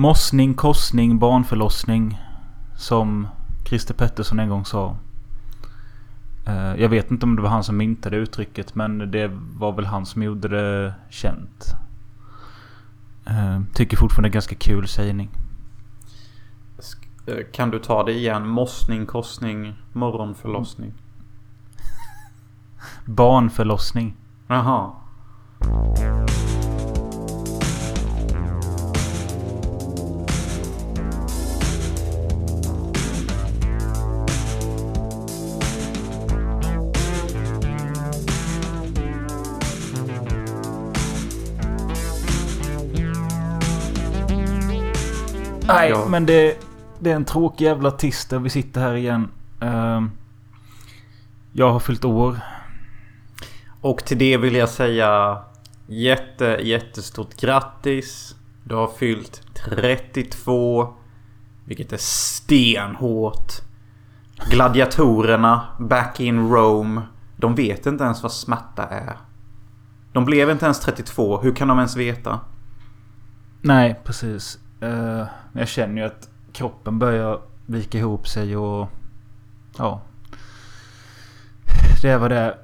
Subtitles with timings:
[0.00, 2.20] Mossning, korsning, barnförlossning.
[2.76, 3.28] Som
[3.68, 4.96] Christer Pettersson en gång sa.
[6.46, 9.86] Eh, jag vet inte om det var han som myntade uttrycket men det var väl
[9.86, 11.74] han som gjorde det känt.
[13.26, 15.30] Eh, tycker fortfarande ganska kul sägning.
[17.26, 18.48] Eh, kan du ta det igen?
[18.48, 20.92] Mossning, korsning, morgonförlossning.
[23.04, 24.16] Barnförlossning.
[24.46, 24.92] Jaha.
[45.72, 46.06] Nej, Ja.
[46.08, 46.58] men det,
[46.98, 48.38] det är en tråkig jävla tisdag.
[48.38, 49.28] Vi sitter här igen.
[49.60, 50.10] Ehm,
[51.52, 52.40] jag har fyllt år.
[53.80, 55.38] Och till det vill jag säga
[55.86, 58.34] jätte, jättestort grattis.
[58.64, 60.94] Du har fyllt 32.
[61.64, 63.52] Vilket är stenhårt.
[64.50, 67.02] Gladiatorerna back in Rome.
[67.36, 69.16] De vet inte ens vad smärta är.
[70.12, 71.40] De blev inte ens 32.
[71.40, 72.40] Hur kan de ens veta?
[73.62, 74.58] Nej, precis.
[74.80, 78.88] Men jag känner ju att kroppen börjar vika ihop sig och...
[79.78, 80.00] Ja.
[82.02, 82.56] Det är vad det är.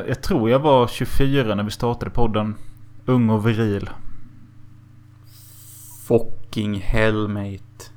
[0.00, 2.54] Eh, jag tror jag var 24 när vi startade podden.
[3.06, 3.90] Ung och viril.
[6.08, 7.90] Fucking hell mate.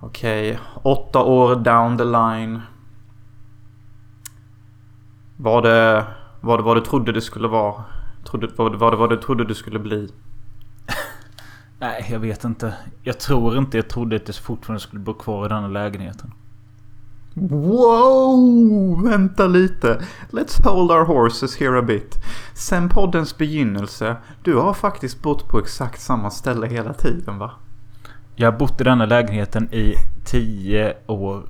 [0.00, 2.60] Okej, åtta år down the line.
[5.36, 6.06] Var det
[6.40, 7.84] vad, det, vad du trodde det skulle vara?
[8.24, 10.12] Trodde, vad, det- vad, det- vad du trodde det skulle bli?
[11.78, 12.74] Nej, jag vet inte.
[13.02, 16.32] Jag tror inte jag trodde att jag fortfarande skulle bo kvar i den här lägenheten.
[17.34, 19.04] Wow!
[19.04, 20.02] Vänta lite.
[20.30, 22.16] Let's hold our horses here a bit.
[22.54, 27.50] Sen poddens begynnelse, du har faktiskt bott på exakt samma ställe hela tiden va?
[28.36, 31.42] Jag har bott i denna lägenheten i 10 år.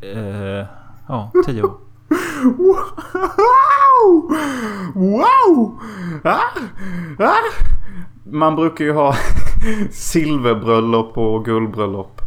[0.00, 0.66] Eh,
[1.08, 1.76] ja, 10 år.
[2.42, 4.36] Wow!
[4.94, 5.80] Wow!
[6.24, 6.40] Ah,
[7.18, 7.34] ah.
[8.24, 9.14] Man brukar ju ha
[9.90, 12.20] silverbröllop och guldbröllop.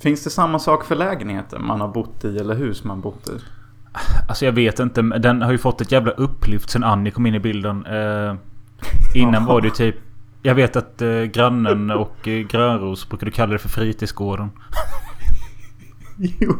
[0.00, 3.32] Finns det samma sak för lägenheten man har bott i eller hus man bott i?
[4.28, 5.02] Alltså jag vet inte.
[5.02, 7.86] Den har ju fått ett jävla upplyft sen Annie kom in i bilden.
[7.86, 8.34] Eh,
[9.14, 9.96] innan var det typ...
[10.42, 14.50] Jag vet att eh, grannen och eh, Grönros brukade kalla det för fritidsgården.
[16.38, 16.56] Jo,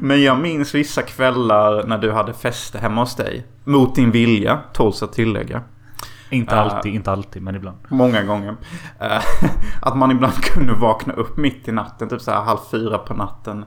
[0.00, 3.46] men jag minns vissa kvällar när du hade fester hemma hos dig.
[3.64, 5.62] Mot din vilja, tåls att tillägga.
[6.30, 6.60] Inte Ah.
[6.60, 7.76] alltid, inte alltid, men ibland.
[7.88, 8.56] Många gånger.
[9.00, 9.22] Eh,
[9.82, 13.14] att man ibland kunde vakna upp mitt i natten, typ så här halv fyra på
[13.14, 13.64] natten.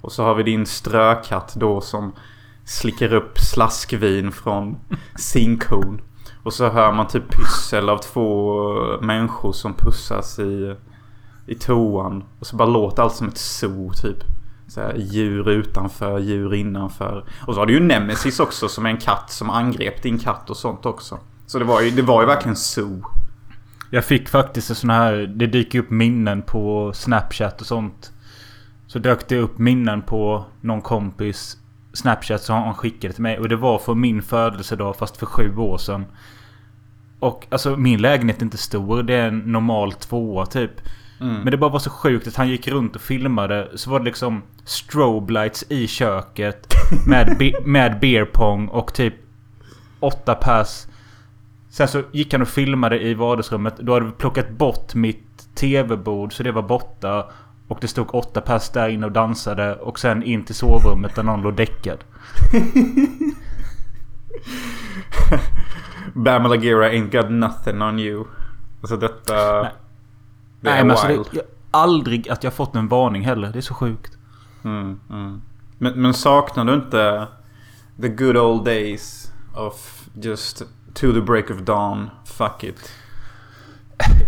[0.00, 2.12] Och så har vi din strökatt då som
[2.64, 4.76] slickar upp slaskvin från
[5.16, 6.00] sinkhorn.
[6.42, 8.62] Och så hör man typ pyssel av två
[9.00, 10.76] människor som pussas i,
[11.46, 12.24] i toan.
[12.38, 14.16] Och så bara låter allt som ett zoo typ.
[14.68, 17.24] Så här, djur utanför, djur innanför.
[17.46, 20.50] Och så har du ju Nemesis också som är en katt som angrep din katt
[20.50, 21.18] och sånt också.
[21.50, 23.02] Så det var ju, det var ju verkligen zoo.
[23.90, 25.12] Jag fick faktiskt en sån här...
[25.36, 28.12] Det dyker upp minnen på Snapchat och sånt.
[28.86, 31.56] Så dök det upp minnen på någon kompis
[31.92, 33.38] Snapchat som han skickade till mig.
[33.38, 36.04] Och det var för min födelsedag fast för sju år sedan.
[37.18, 39.02] Och alltså min lägenhet är inte stor.
[39.02, 40.72] Det är en normal tvåa typ.
[41.20, 41.34] Mm.
[41.34, 43.68] Men det bara var så sjukt att han gick runt och filmade.
[43.74, 46.74] Så var det liksom strobe lights i köket.
[47.06, 49.14] Med, be- med beer pong och typ
[50.00, 50.86] åtta pers.
[51.70, 53.76] Sen så gick han och filmade i vardagsrummet.
[53.76, 57.26] Då hade vi plockat bort mitt tv-bord så det var borta.
[57.68, 59.74] Och det stod åtta pers där inne och dansade.
[59.74, 62.04] Och sen in till sovrummet där någon låg däckad.
[66.14, 68.24] Bam Lagira ain't got nothing on you.
[68.80, 69.62] Alltså detta...
[69.62, 69.72] Nej.
[70.60, 73.52] Det Nej men alltså det, jag, aldrig att jag fått en varning heller.
[73.52, 74.18] Det är så sjukt.
[74.62, 75.42] Mm, mm.
[75.78, 77.26] Men, men saknar du inte
[78.00, 80.62] the good old days of just
[80.94, 82.92] to the break of dawn, fuck it.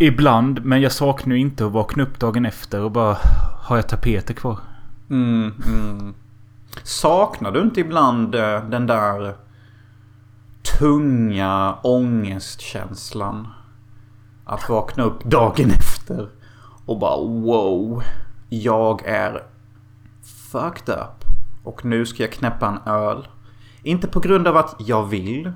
[0.01, 3.17] Ibland, men jag saknar ju inte att vakna upp dagen efter och bara...
[3.63, 4.59] Har jag tapeter kvar?
[5.11, 6.15] Mm, mm.
[6.83, 9.35] Saknar du inte ibland eh, den där
[10.79, 13.49] tunga ångestkänslan?
[14.45, 16.29] Att vakna upp dagen efter
[16.87, 18.03] och bara wow.
[18.49, 19.43] Jag är
[20.51, 21.25] fucked up.
[21.63, 23.29] Och nu ska jag knäppa en öl.
[23.83, 25.53] Inte på grund av att jag vill.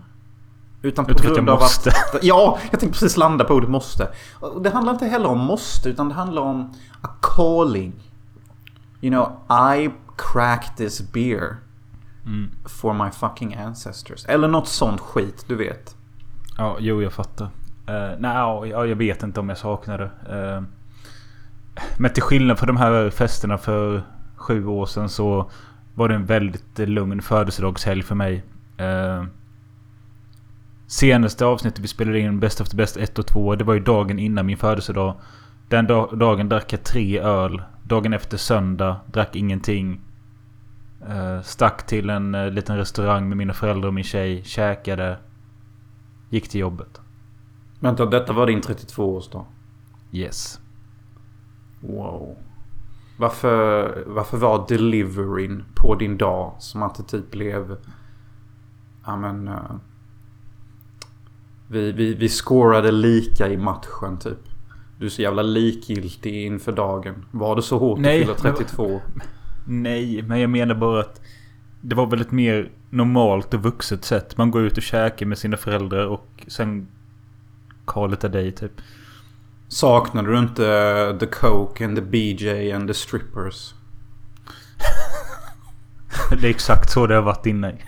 [0.87, 1.91] Utan på grund jag av måste.
[1.91, 2.19] att...
[2.23, 4.09] Ja, jag tänkte precis landa på ordet måste.
[4.41, 7.93] Och Det handlar inte heller om måste, utan det handlar om a calling.
[9.01, 9.33] You know,
[9.77, 11.57] I cracked this beer
[12.27, 12.51] Mm.
[12.65, 14.25] for my fucking ancestors.
[14.29, 15.97] Eller något sånt skit, du vet.
[16.59, 17.45] Ja, jo jag fattar.
[17.45, 18.37] Uh, Nej,
[18.71, 20.37] ja, jag vet inte om jag saknar det.
[20.37, 20.63] Uh,
[21.99, 24.03] men till skillnad från de här festerna för
[24.37, 25.51] sju år sedan så
[25.95, 28.45] var det en väldigt lugn födelsedagshelg för mig.
[28.81, 29.25] Uh,
[30.87, 33.81] senaste avsnittet vi spelade in, Best of the Best 1 och 2, det var ju
[33.81, 35.15] dagen innan min födelsedag.
[35.69, 37.63] Den dag, dagen drack jag tre öl.
[37.83, 40.01] Dagen efter söndag drack ingenting.
[41.09, 44.45] Uh, stack till en uh, liten restaurang med mina föräldrar och min tjej.
[44.45, 45.19] Käkade.
[46.31, 47.01] Gick till jobbet.
[47.81, 49.45] Vänta, detta var din 32-årsdag?
[50.13, 50.61] Yes.
[51.81, 52.37] Wow.
[53.17, 57.77] Varför, varför var deliveryn på din dag som att det typ blev...
[59.05, 59.49] Ja men...
[59.49, 59.77] Uh,
[61.69, 64.39] vi, vi, vi scorade lika i matchen typ.
[64.99, 67.25] Du är så jävla likgiltig inför dagen.
[67.31, 69.01] Var det så hårt Nej, att fylla 32?
[69.65, 71.21] Nej, men jag menar bara att
[71.81, 74.37] det var väl ett mer normalt och vuxet sätt.
[74.37, 76.89] Man går ut och käkar med sina föräldrar och sen
[77.85, 78.73] Call it a day typ.
[79.69, 83.75] Saknar du inte the coke and the BJ and the strippers?
[86.41, 87.73] det är exakt så det har varit innan.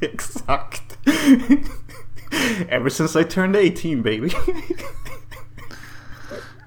[0.12, 0.98] exakt.
[2.68, 4.30] Ever since I turned 18 baby.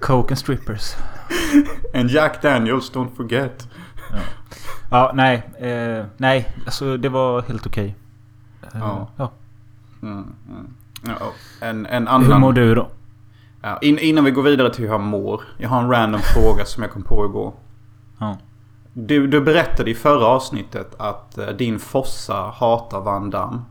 [0.00, 0.96] Coke and strippers.
[1.94, 3.66] And Jack Daniels, don't forget.
[4.10, 4.18] Ja,
[4.90, 5.42] ja nej.
[5.58, 7.94] Eh, nej, alltså det var helt okej.
[8.62, 8.80] Okay.
[8.80, 9.08] Eh, ja.
[9.16, 9.32] ja.
[10.02, 10.74] Mm, mm.
[11.02, 11.32] ja.
[11.60, 12.32] En, en annan...
[12.32, 12.88] Hur mår du då?
[13.62, 15.42] Ja, in, innan vi går vidare till hur jag mår.
[15.58, 17.52] Jag har en random fråga som jag kom på igår.
[18.18, 18.38] Ja.
[18.92, 23.62] Du, du berättade i förra avsnittet att uh, din fossa hatar Van Damme.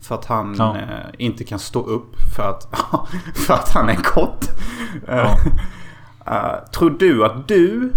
[0.00, 0.76] För att han ja.
[0.76, 2.68] uh, inte kan stå upp för att,
[3.34, 4.44] för att han är kort.
[5.06, 5.38] Ja.
[6.28, 7.92] Uh, tror du att du,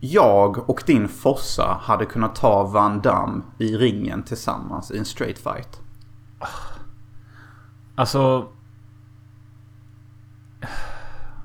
[0.00, 5.38] jag och din fossa hade kunnat ta Van Damme i ringen tillsammans i en straight
[5.38, 5.80] fight?
[7.94, 8.48] Alltså...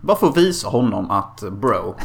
[0.02, 1.96] Bara för att visa honom att bro,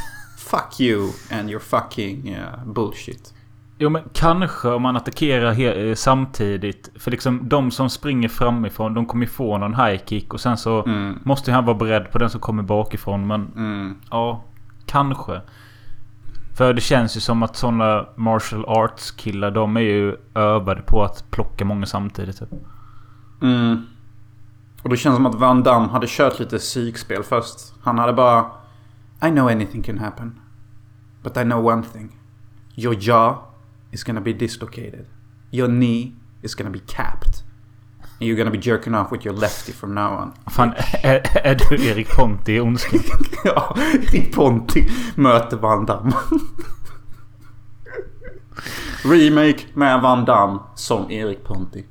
[0.52, 3.34] fuck you and your fucking uh, bullshit.
[3.78, 6.90] Jo men kanske om man attackerar samtidigt.
[6.94, 10.34] För liksom de som springer framifrån de kommer få någon high kick.
[10.34, 11.18] Och sen så mm.
[11.24, 13.26] måste han vara beredd på den som kommer bakifrån.
[13.26, 13.96] Men mm.
[14.10, 14.44] ja,
[14.86, 15.40] kanske.
[16.56, 21.02] För det känns ju som att sådana martial arts killar de är ju övade på
[21.02, 22.38] att plocka många samtidigt.
[22.38, 22.48] Typ.
[23.42, 23.86] Mm.
[24.82, 27.74] Och det känns som att Van Damme hade kört lite psykspel först.
[27.82, 28.46] Han hade bara...
[29.24, 30.41] I know anything can happen.
[31.22, 32.18] But I know one thing.
[32.74, 33.36] Your jaw
[33.90, 35.06] is gonna be dislocated.
[35.50, 37.42] Your knee is gonna be capped.
[38.18, 40.32] And you're gonna be jerking off with your lefty from now on.
[40.50, 43.00] Fan, är, är du Erik Ponti i Ondskan?
[43.44, 43.76] ja,
[44.12, 46.12] Erik Ponti möter Van Damme.
[49.04, 51.86] Remake med Van Damme som Erik Ponti.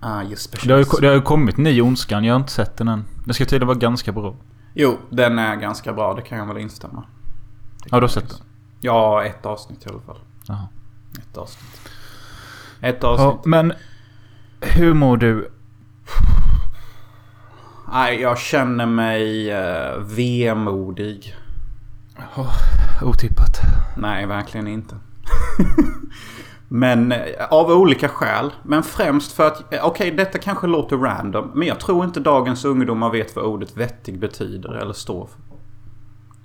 [0.00, 0.22] Ah,
[0.64, 2.24] det har, ju, det har ju kommit ny Ondskan.
[2.24, 3.04] Jag har inte sett den än.
[3.24, 4.36] Den ska tydligen vara ganska bra.
[4.74, 6.14] Jo, den är ganska bra.
[6.14, 7.04] Det kan jag väl instämma.
[7.90, 8.38] Har du sett den?
[8.80, 10.18] Ja, ett avsnitt i alla fall.
[10.48, 10.68] Jaha.
[11.18, 11.90] Ett avsnitt.
[12.80, 13.26] Ett avsnitt.
[13.26, 13.72] Ja, men
[14.60, 15.50] hur mår du?
[17.92, 21.34] Nej, jag känner mig uh, vemodig.
[22.36, 22.54] Oh,
[23.02, 23.60] otippat.
[23.96, 24.96] Nej, verkligen inte.
[26.68, 27.18] men uh,
[27.50, 28.52] av olika skäl.
[28.62, 31.50] Men främst för att, uh, okej okay, detta kanske låter random.
[31.54, 35.56] Men jag tror inte dagens ungdomar vet vad ordet vettig betyder eller står för.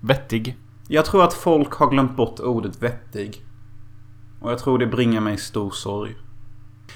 [0.07, 0.57] Vettig?
[0.87, 3.45] Jag tror att folk har glömt bort ordet vettig.
[4.39, 6.15] Och jag tror det bringar mig stor sorg.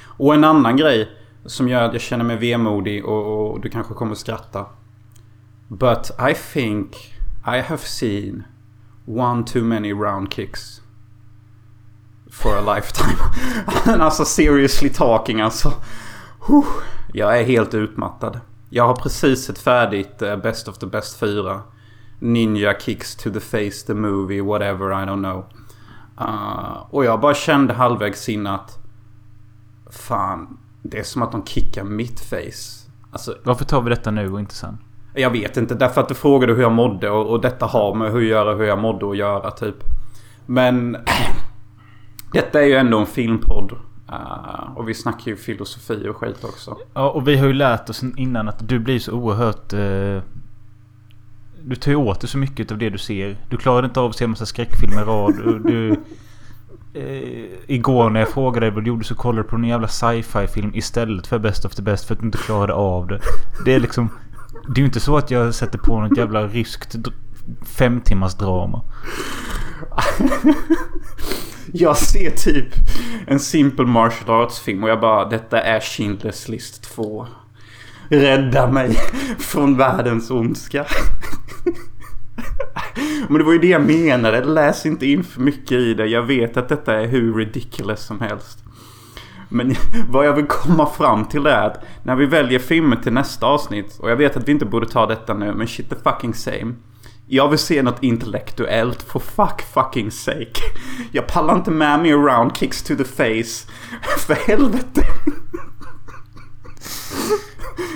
[0.03, 1.09] Och en annan grej
[1.45, 4.65] som gör att jag känner mig vemodig och, och du kanske kommer skratta.
[5.67, 6.95] But I think
[7.47, 8.43] I have seen
[9.05, 10.81] one too many round kicks.
[12.31, 13.17] For a lifetime.
[14.03, 15.73] alltså seriously talking alltså.
[17.13, 18.39] Jag är helt utmattad.
[18.69, 21.61] Jag har precis sett färdigt eh, Best of the Best 4.
[22.19, 25.45] Ninja kicks to the face, the movie, whatever, I don't know.
[26.21, 28.79] Uh, och jag bara kände halvvägs in att...
[29.89, 32.89] Fan, det är som att de kickar mitt face.
[33.11, 34.77] Alltså, Varför tar vi detta nu och inte sen?
[35.13, 35.75] Jag vet inte.
[35.75, 38.55] Därför att du frågade hur jag mådde och, och detta har med hur jag, göra,
[38.55, 39.75] hur jag mådde att göra typ.
[40.45, 40.97] Men...
[42.31, 43.71] detta är ju ändå en filmpodd.
[44.09, 46.77] Uh, och vi snackar ju filosofi och skit också.
[46.93, 49.73] Ja, och vi har ju lärt oss innan att du blir så oerhört...
[49.73, 50.21] Uh,
[51.67, 53.37] du tar ju åt dig så mycket av det du ser.
[53.49, 55.63] Du klarar inte av att se en massa skräckfilmer i rad.
[55.65, 55.91] Du,
[56.93, 59.87] eh, igår när jag frågade dig vad du gjorde så kollade du på en jävla
[59.87, 63.19] sci-fi film istället för Best of the Best för att du inte klarade av det.
[63.65, 64.09] Det är liksom...
[64.67, 66.95] Det är ju inte så att jag sätter på något jävla ryskt
[67.65, 68.81] fem timmars drama.
[71.73, 72.67] Jag ser typ
[73.27, 77.27] en simple martial arts film och jag bara detta är Schindler's list 2.
[78.09, 78.99] Rädda mig
[79.39, 80.85] från världens ondska.
[83.27, 84.43] Men det var ju det jag menade.
[84.43, 86.05] Läs inte in för mycket i det.
[86.05, 88.63] Jag vet att detta är hur ridiculous som helst.
[89.49, 89.75] Men
[90.09, 93.97] vad jag vill komma fram till är att när vi väljer filmer till nästa avsnitt.
[93.99, 95.53] Och jag vet att vi inte borde ta detta nu.
[95.53, 96.73] Men shit the fucking same.
[97.27, 100.61] Jag vill se något intellektuellt for fuck fucking sake.
[101.11, 103.71] Jag pallar inte med mig around kicks to the face.
[104.27, 105.01] För helvete.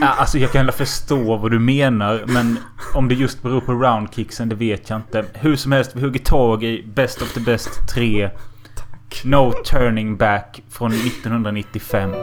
[0.01, 2.23] Ja, alltså jag kan förstå vad du menar.
[2.27, 2.59] Men
[2.93, 5.25] om det just beror på roundkicksen, det vet jag inte.
[5.33, 8.29] Hur som helst, vi hugger tag i Best of the Best 3.
[9.23, 12.13] No Turning Back från 1995.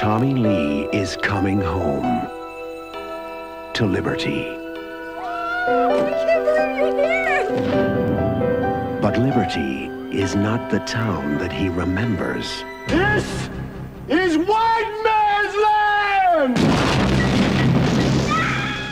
[0.00, 2.20] Tommy Lee is coming home
[3.74, 4.44] to liberty.
[9.02, 12.64] But liberty is not the town that he remembers.
[12.88, 13.50] This
[16.38, 16.58] land!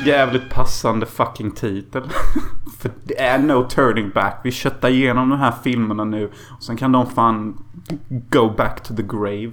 [0.04, 2.02] Jävligt passande fucking titel.
[2.78, 4.40] För det är no turning back.
[4.44, 6.30] Vi köttar igenom de här filmerna nu.
[6.56, 7.64] Och sen kan de fan
[8.08, 9.52] go back to the grave.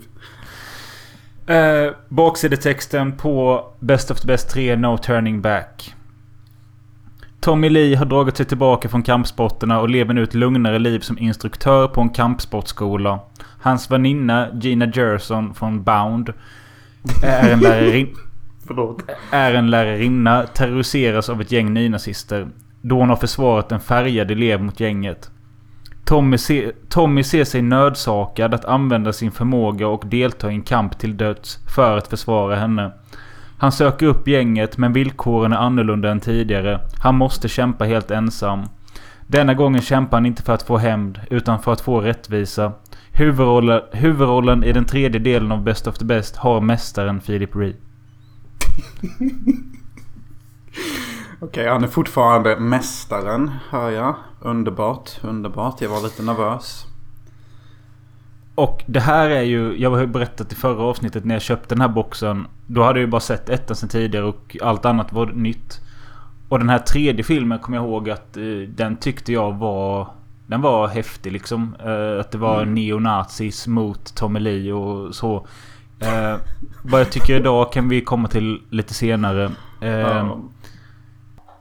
[1.48, 5.96] Eh, baksidetexten på Best of the Best 3 No Turning Back.
[7.40, 11.18] Tommy Lee har dragit sig tillbaka från kampsporterna och lever nu ett lugnare liv som
[11.18, 13.20] instruktör på en kampsportskola.
[13.62, 16.34] Hans väninna Gina Gerson från Bound
[17.24, 18.16] är en, lärarin
[18.68, 19.02] Förlåt.
[19.32, 22.48] är en lärarinna terroriseras av ett gäng nynazister.
[22.82, 25.30] Då hon har försvarat en färgad elev mot gänget.
[26.06, 31.00] Tommy, se, Tommy ser sig nödsakad att använda sin förmåga och delta i en kamp
[31.00, 32.92] till döds för att försvara henne.
[33.58, 36.80] Han söker upp gänget men villkoren är annorlunda än tidigare.
[37.00, 38.64] Han måste kämpa helt ensam.
[39.28, 42.72] Denna gången kämpar han inte för att få hämnd utan för att få rättvisa.
[43.16, 47.76] Huvudrollen, huvudrollen i den tredje delen av Best of the Best har mästaren Philip Ree.
[51.40, 54.16] Okej, han är fortfarande mästaren, hör jag.
[54.40, 55.82] Underbart, underbart.
[55.82, 56.86] Jag var lite nervös.
[58.56, 59.82] Och det här är ju...
[59.82, 62.48] Jag har ju berättat i förra avsnittet när jag köpte den här boxen.
[62.68, 65.82] Då hade jag ju bara sett ettan sen tidigare och allt annat var nytt.
[66.50, 70.08] Och den här tredje filmen kommer jag ihåg att eh, den tyckte jag var...
[70.48, 71.76] Den var häftig liksom.
[71.80, 72.74] Eh, att det var Mm.
[72.74, 75.48] neonazis mot Tommy Lee och så.
[76.00, 76.36] Eh,
[76.84, 79.52] vad jag tycker idag kan vi komma till lite senare.
[79.82, 80.40] Eh, Ja.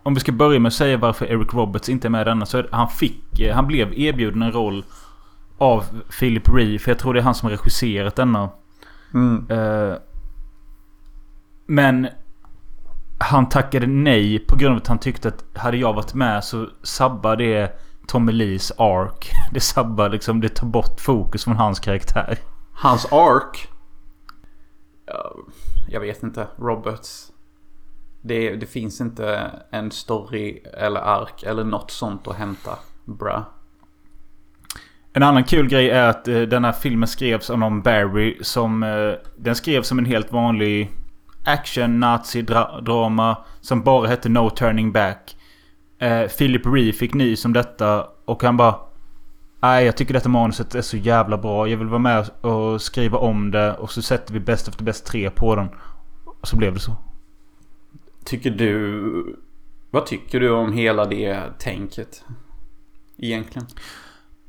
[0.04, 2.46] Om vi ska börja med att säga varför Eric Roberts inte är med i denna.
[2.46, 3.50] Så han fick...
[3.54, 4.84] Han blev erbjuden en roll
[5.58, 5.84] av
[6.20, 6.78] Philip Ree.
[6.78, 8.50] För jag tror det är han som regisserat denna.
[9.14, 9.46] Mm.
[11.66, 12.08] Men
[13.20, 16.66] han tackade nej på grund av att han tyckte att hade jag varit med så
[16.82, 19.30] sabbar det Tommy Lees ark.
[19.52, 22.38] Det sabbar liksom, det tar bort fokus från hans karaktär.
[22.72, 23.68] Hans ark.
[25.06, 25.34] Ja,
[25.88, 26.46] Jag vet inte.
[26.56, 27.32] Roberts.
[28.22, 32.78] Det, det finns inte en story eller ark eller något sånt att hämta.
[33.04, 33.44] Bra.
[35.12, 38.82] En annan kul grej är att eh, den här filmen skrevs av någon Barry som...
[38.82, 40.90] Eh, den skrevs som en helt vanlig
[41.44, 45.36] action nazi dra drama som bara hette No Turning Back.
[46.02, 48.74] Eh, Philip Ree fick nys om detta och han bara...
[49.60, 51.68] Nej, jag tycker detta manuset är så jävla bra.
[51.68, 54.84] Jag vill vara med och skriva om det och så sätter vi Best of the
[54.84, 55.68] Best 3 på den.
[56.40, 56.96] Och så blev det så.
[58.24, 59.36] Tycker du...
[59.90, 62.24] Vad tycker du om hela det tänket?
[63.18, 63.68] Egentligen.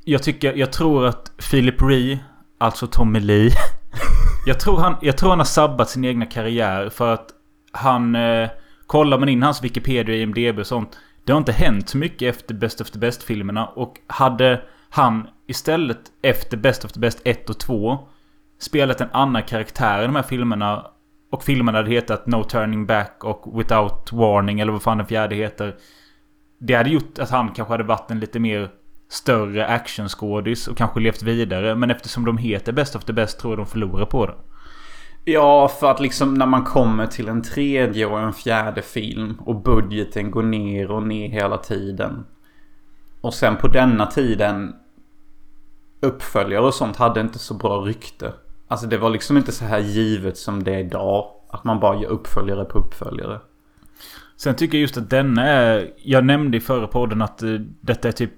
[0.04, 2.18] Jag tycker, jag tror att Philip Ree,
[2.58, 3.50] alltså Tommy Lee.
[4.46, 7.28] jag, tror han, jag tror han har sabbat sin egna karriär för att
[7.72, 8.16] han...
[8.16, 8.48] Eh,
[8.86, 10.98] kollar man in hans Wikipedia, IMDB och sånt.
[11.24, 13.66] Det har inte hänt så mycket efter Best of the Best-filmerna.
[13.66, 17.98] Och hade han istället efter Best of the Best 1 och 2
[18.58, 20.86] spelat en annan karaktär i de här filmerna
[21.32, 25.34] och filmerna hade hetat No Turning Back och Without Warning eller vad fan den fjärde
[25.34, 25.76] heter.
[26.60, 28.70] Det hade gjort att han kanske hade varit en lite mer
[29.08, 31.74] större actionskådis och kanske levt vidare.
[31.74, 34.34] Men eftersom de heter Best of the Best tror jag de förlorar på det.
[35.24, 39.62] Ja, för att liksom när man kommer till en tredje och en fjärde film och
[39.62, 42.26] budgeten går ner och ner hela tiden.
[43.20, 44.74] Och sen på denna tiden
[46.00, 48.32] uppföljare och sånt hade inte så bra rykte.
[48.68, 51.30] Alltså det var liksom inte så här givet som det är idag.
[51.48, 53.40] Att man bara gör uppföljare på uppföljare.
[54.36, 55.92] Sen tycker jag just att denna är...
[55.96, 57.50] Jag nämnde i förra podden att eh,
[57.80, 58.34] detta är typ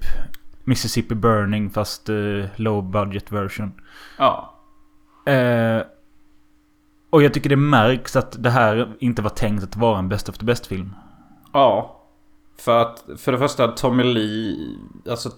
[0.65, 3.73] Mississippi Burning fast eh, low budget version.
[4.19, 4.55] Ja.
[5.27, 5.83] Eh,
[7.17, 10.29] och jag tycker det märks att det här inte var tänkt att vara en Best
[10.29, 10.95] of the Best-film.
[11.53, 12.01] Ja.
[12.59, 14.57] För att för det första Tommy Lee.
[15.11, 15.31] Alltså.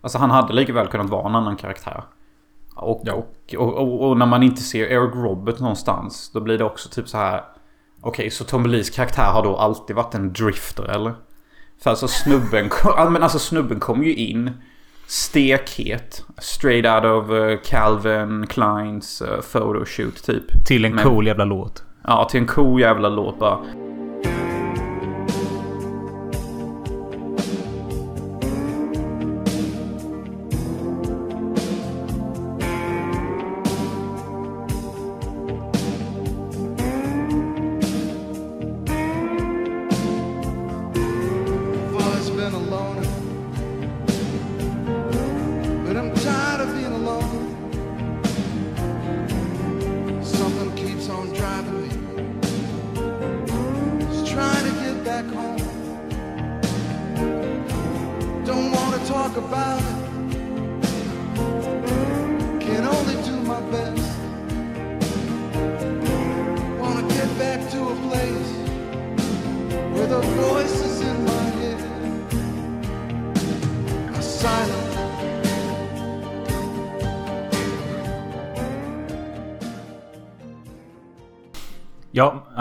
[0.00, 2.04] Alltså han hade lika väl kunnat vara en annan karaktär.
[2.74, 3.12] Och, Ja.
[3.14, 6.30] och, och, och, och när man inte ser Eric Robert någonstans.
[6.34, 7.44] Då blir det också typ så här.
[8.00, 11.14] Okej, så Tommy Lees karaktär har då alltid varit en drifter eller?
[11.82, 14.50] För alltså snubben, kom, ja, men alltså snubben kom ju in.
[15.12, 16.24] Stekhet.
[16.38, 20.64] Straight out of eh, Calvin Kleins uh, photoshoot typ.
[20.66, 21.82] Till en Men- cool jävla låt.
[22.06, 23.58] Ja, till en cool jävla låt bara.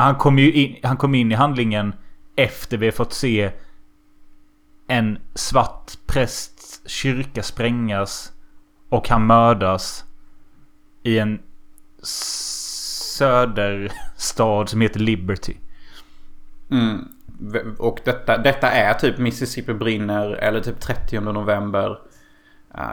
[0.02, 1.94] Han kom ju in, han kom in i handlingen
[2.36, 3.52] efter vi har fått se
[4.88, 8.32] en svart prästs kyrka sprängas
[8.90, 10.06] och han mördas
[11.04, 11.40] i en
[13.18, 15.56] söderstad som heter Liberty.
[16.72, 17.08] Mm.
[17.78, 22.00] Och detta, detta är typ Mississippi brinner eller typ 30 november.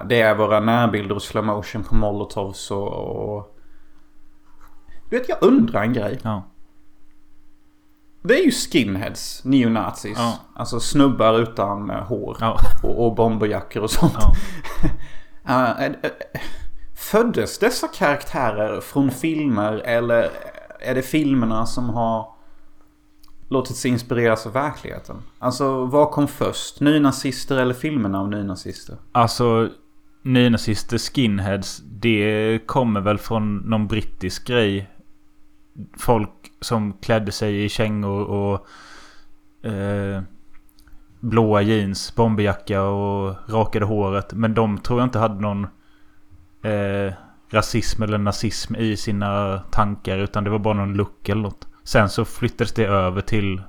[0.09, 2.93] Det är våra närbilder och slow motion på molotovs och...
[2.93, 3.59] och...
[5.11, 6.19] Du vet, jag undrar en grej.
[6.23, 6.43] Ja.
[8.23, 10.19] Det är ju skinheads, neonazis.
[10.19, 10.39] Ja.
[10.55, 12.37] Alltså snubbar utan eh, hår.
[12.41, 12.59] Ja.
[12.83, 14.15] Och, och bomberjackor och sånt.
[14.19, 14.35] Ja.
[15.51, 15.93] Eh,
[16.97, 20.31] föddes dessa karaktärer från filmer eller
[20.81, 22.29] är det filmerna som har
[23.49, 25.17] låtit sig inspireras av verkligheten?
[25.39, 26.81] Alltså vad kom först?
[26.81, 28.97] Nynazister eller filmerna om nynazister?
[29.13, 29.69] Alltså
[30.23, 34.91] nynazister, skinheads, det kommer väl från någon brittisk grej.
[35.99, 38.67] Folk som klädde sig i kängor och
[39.71, 40.23] eh,
[41.21, 44.33] blåa jeans, bomberjacka och rakade håret.
[44.33, 45.65] Men de tror jag inte hade någon
[46.63, 47.13] eh,
[47.51, 50.19] rasism eller nazism i sina tankar.
[50.19, 51.67] Utan det var bara någon look eller något.
[51.85, 53.63] Sen så flyttades det över till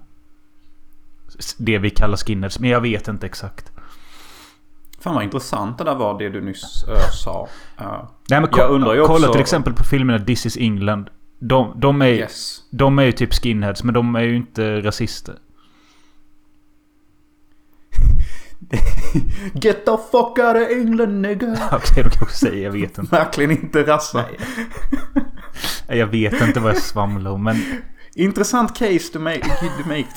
[1.57, 2.59] det vi kallar skinheads.
[2.59, 3.71] Men jag vet inte exakt.
[4.99, 7.47] Fan vad intressant det där var det du nyss äh, sa.
[7.77, 11.09] Eh, Nej, men Jag undrar ju kolla också- till exempel på filmerna This is England.
[11.39, 12.63] De, de, är, yes.
[12.71, 15.35] de är ju typ skinheads men de är ju inte rasister.
[19.53, 21.69] Get the fuck out of England nigga.
[21.71, 23.15] Okej, de kanske säger jag vet inte.
[23.15, 24.25] Verkligen inte rassa.
[25.87, 27.55] Jag vet inte vad jag svamlar om men...
[28.15, 30.07] Intressant case to make, to make.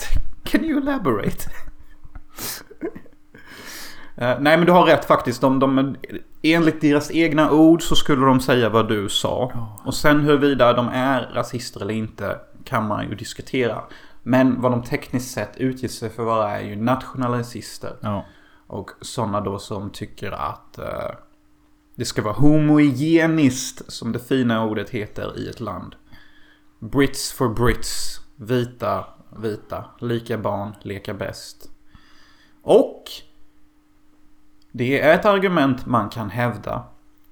[0.43, 1.49] Can you elaborate?
[4.15, 5.41] Eh, nej men du har rätt faktiskt.
[5.41, 5.95] De, de,
[6.41, 9.51] enligt deras egna ord så skulle de säga vad du sa.
[9.85, 13.83] Och sen huruvida de är rasister eller inte kan man ju diskutera.
[14.23, 17.95] Men vad de tekniskt sett utger sig för att vara är ju nationalister.
[18.01, 18.25] Ja.
[18.67, 21.15] Och sådana då som tycker att eh,
[21.95, 25.95] det ska vara homogeniskt som det fina ordet heter i ett land.
[26.79, 28.19] Brits for Brits.
[28.35, 29.05] Vita,
[29.37, 29.85] vita.
[29.99, 31.69] Lika barn, leka bäst.
[32.61, 33.03] Och
[34.75, 36.83] det är ett argument man kan hävda.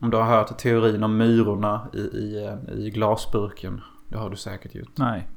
[0.01, 3.82] Om du har hört teorin om myrorna i, i, eh, i glasburken.
[4.08, 4.97] Det har du säkert gjort.
[4.97, 5.27] Nej.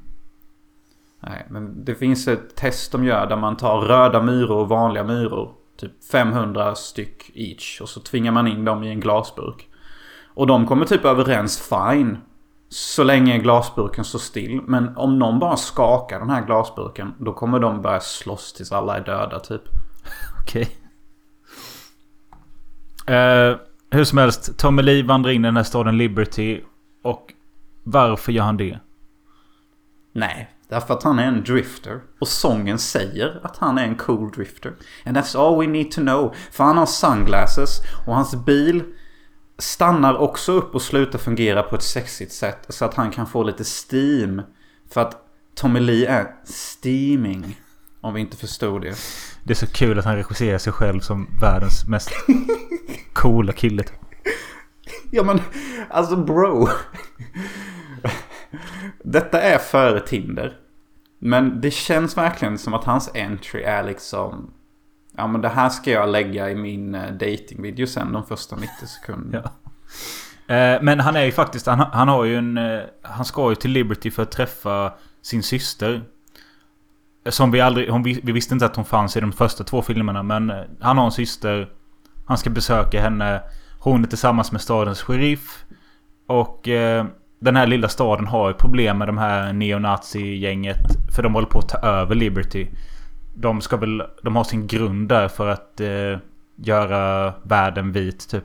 [1.21, 5.05] Nej, men det finns ett test de gör där man tar röda myror och vanliga
[5.05, 5.53] myror.
[5.77, 7.81] Typ 500 styck each.
[7.81, 9.69] Och så tvingar man in dem i en glasburk.
[10.35, 12.19] Och de kommer typ överens fine.
[12.69, 14.61] Så länge glasburken står still.
[14.67, 17.15] Men om någon bara skakar den här glasburken.
[17.19, 19.63] Då kommer de börja slåss tills alla är döda typ.
[20.41, 20.84] Okej.
[23.07, 23.57] Eh,
[23.91, 24.59] hur som helst.
[24.59, 26.61] Tommy Lee vandrar in i den här staden Liberty.
[27.03, 27.33] Och
[27.83, 28.79] varför gör han det?
[30.13, 32.01] Nej, därför att han är en drifter.
[32.19, 34.73] Och sången säger att han är en cool drifter.
[35.07, 36.35] And that's all we need to know.
[36.53, 38.83] För han har sunglasses och hans bil
[39.59, 42.67] stannar också upp och slutar fungera på ett sexigt sätt.
[42.69, 44.43] Så att han kan få lite steam.
[44.91, 45.17] För att
[45.55, 47.61] Tommy Lee är steaming.
[48.01, 48.95] Om vi inte förstod det.
[49.45, 52.11] Det är så kul att han regisserar sig själv som världens mest
[53.13, 53.83] coola kille.
[53.83, 53.97] typ.
[55.11, 55.41] Ja men,
[55.91, 56.69] alltså bro.
[59.05, 60.57] Detta är före Tinder.
[61.19, 64.51] Men det känns verkligen som att hans entry är liksom...
[65.17, 68.69] Ja men det här ska jag lägga i min eh, datingvideo sen de första 90
[68.87, 69.51] sekunderna.
[70.47, 70.55] Ja.
[70.55, 72.59] Eh, Men han är ju faktiskt, han, han har ju en...
[72.59, 76.05] eh, Han ska ju till Liberty för att träffa sin syster.
[77.29, 77.91] Som vi aldrig...
[77.91, 80.99] Hon, vi visste inte att hon fanns i de första två filmerna men eh, han
[80.99, 81.69] har en syster.
[82.27, 83.43] Han ska besöka henne.
[83.79, 85.65] Hon är tillsammans med stadens sheriff.
[86.27, 87.07] Och eh,
[87.39, 91.15] den här lilla staden har ju problem med de här neonazi-gänget.
[91.17, 92.67] För de håller på att ta över Liberty.
[93.35, 94.03] De ska väl...
[94.23, 96.19] De har sin grund där för att eh,
[96.57, 98.45] göra världen vit typ.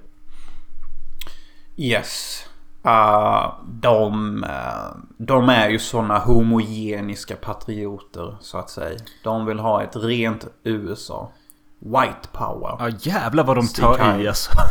[1.77, 2.48] Yes.
[2.85, 8.99] Uh, de, eh, de är ju sådana homogeniska patrioter så att säga.
[9.23, 11.31] De vill ha ett rent USA.
[11.79, 12.75] White power.
[12.79, 14.25] Ja jävlar vad de Stig tar Heil.
[14.25, 14.51] i alltså.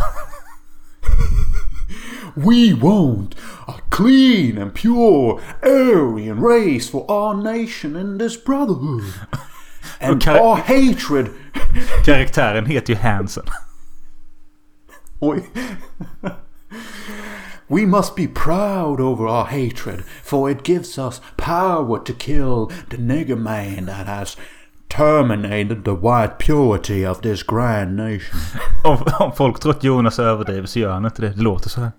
[2.35, 3.35] We want
[3.66, 9.03] a clean and pure Aryan race for our nation and this brotherhood.
[10.01, 10.38] And Okay.
[10.38, 11.27] our hatred.
[12.05, 13.44] Karaktären heter ju Hansen.
[15.21, 15.51] Oj.
[17.71, 22.97] We must be proud over our hatred, for it gives us power to kill the
[22.97, 24.37] nigger man that has
[24.89, 28.39] terminated the white purity of this grand nation.
[28.85, 31.29] Om, om folk tror att Jonas överdriver så gör han inte det.
[31.29, 31.93] Det låter så här.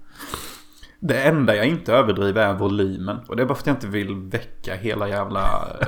[1.00, 3.18] Det enda jag inte överdriver är volymen.
[3.28, 5.88] Och det är bara för att jag inte vill väcka hela jävla eh,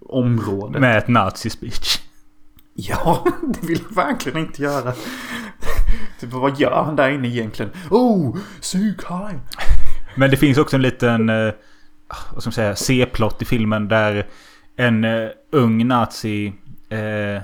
[0.00, 0.80] området.
[0.80, 2.07] Med ett nazi-speech.
[2.80, 4.92] Ja, det vill jag verkligen inte göra.
[6.20, 7.72] Typ, vad gör han där inne egentligen?
[7.90, 9.00] Oh, Sug
[10.16, 11.28] Men det finns också en liten...
[11.28, 11.52] Eh,
[12.32, 12.76] vad ska man säga?
[12.76, 14.26] C-plott i filmen där
[14.76, 16.52] en eh, ung nazi
[16.88, 17.42] eh,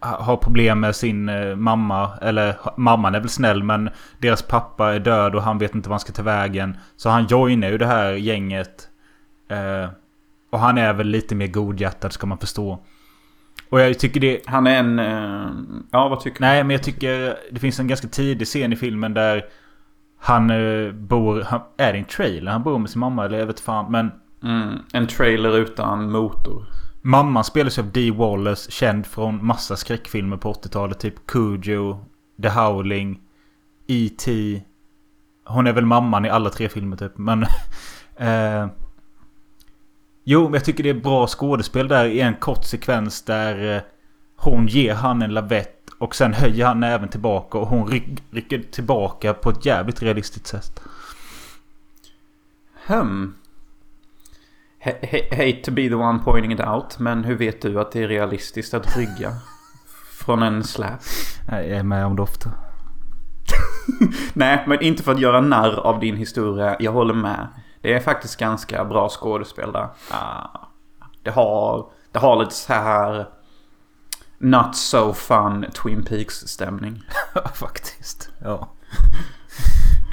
[0.00, 2.10] har problem med sin eh, mamma.
[2.22, 5.94] Eller mamman är väl snäll men deras pappa är död och han vet inte vad
[5.94, 6.76] han ska ta vägen.
[6.96, 8.88] Så han joinar ju det här gänget.
[9.48, 9.90] Eh,
[10.50, 12.80] och han är väl lite mer godhjärtad ska man förstå.
[13.70, 14.40] Och jag tycker det...
[14.46, 14.98] Han är en...
[14.98, 15.50] eh,
[15.90, 19.14] ja, vad tycker Nej, men jag tycker det finns en ganska tidig scen i filmen
[19.14, 19.44] där
[20.18, 21.42] han eh, bor...
[21.42, 22.52] Han, är det en trailer?
[22.52, 23.92] Han bor med sin mamma eller jag vet fan.
[23.92, 24.48] Men du?
[24.48, 26.66] Mm, en trailer utan motor.
[27.02, 28.70] mamman spelas av Dee Wallace.
[28.70, 31.00] Känd från massa skräckfilmer på 80-talet.
[31.00, 32.04] Typ Cujo,
[32.42, 33.20] The Howling,
[33.86, 34.62] E.T.
[35.44, 37.18] Hon är väl mamman i alla tre filmer typ.
[37.18, 37.42] Men...
[38.16, 38.68] eh,
[40.30, 43.82] jo, men jag tycker det är bra skådespel där i en kort sekvens där eh,
[44.36, 48.58] hon ger han en lavett och sen höjer han även tillbaka och hon ryck, rycker
[48.58, 50.80] tillbaka på ett jävligt realistiskt sätt.
[52.86, 53.34] Hmm.
[54.84, 58.02] H- hate to be the one pointing it out, men hur vet du att det
[58.02, 59.32] är realistiskt att rygga?
[60.24, 61.00] Från en slap?
[61.50, 62.50] Jag är med om det ofta.
[64.32, 66.76] Nej, men inte för att göra narr av din historia.
[66.80, 67.48] Jag håller med.
[67.80, 69.88] Det är faktiskt ganska bra skådespel där.
[70.10, 70.48] Ah,
[71.22, 73.26] det, har, det har lite så här...
[74.38, 77.02] Not so fun Twin Peaks-stämning.
[77.54, 78.30] Faktiskt.
[78.42, 78.68] Ja.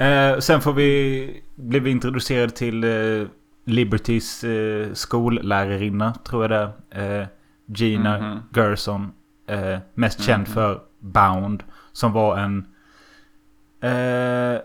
[0.06, 1.42] eh, sen får vi...
[1.54, 3.28] Blev vi introducerade till eh,
[3.64, 7.20] Libertys eh, skollärarinna, tror jag det är.
[7.20, 7.26] Eh,
[7.66, 8.38] Gina Mhm.
[8.54, 9.12] Gerson.
[9.46, 11.62] Eh, mest känd för Bound.
[11.92, 12.66] Som var en...
[13.80, 14.60] Eh,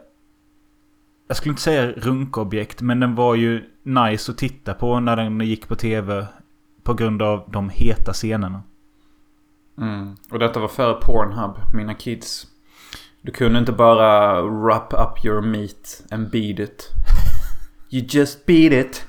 [1.34, 5.41] jag skulle inte säga runkobjekt, men den var ju nice att titta på när den
[5.41, 6.28] gick på tv.
[6.84, 8.63] På grund av de heta scenerna.
[9.78, 10.15] Mm.
[10.32, 12.48] Och detta var före Pornhub, mina kids.
[13.22, 16.89] Du kunde inte bara wrap up your meat and beat it.
[17.89, 19.06] You just beat it.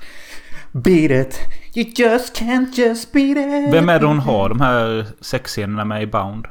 [0.71, 1.39] Beat it.
[1.75, 3.73] You just can't just beat it.
[3.73, 6.45] Vem är det hon har de här sexscenerna med i Bound?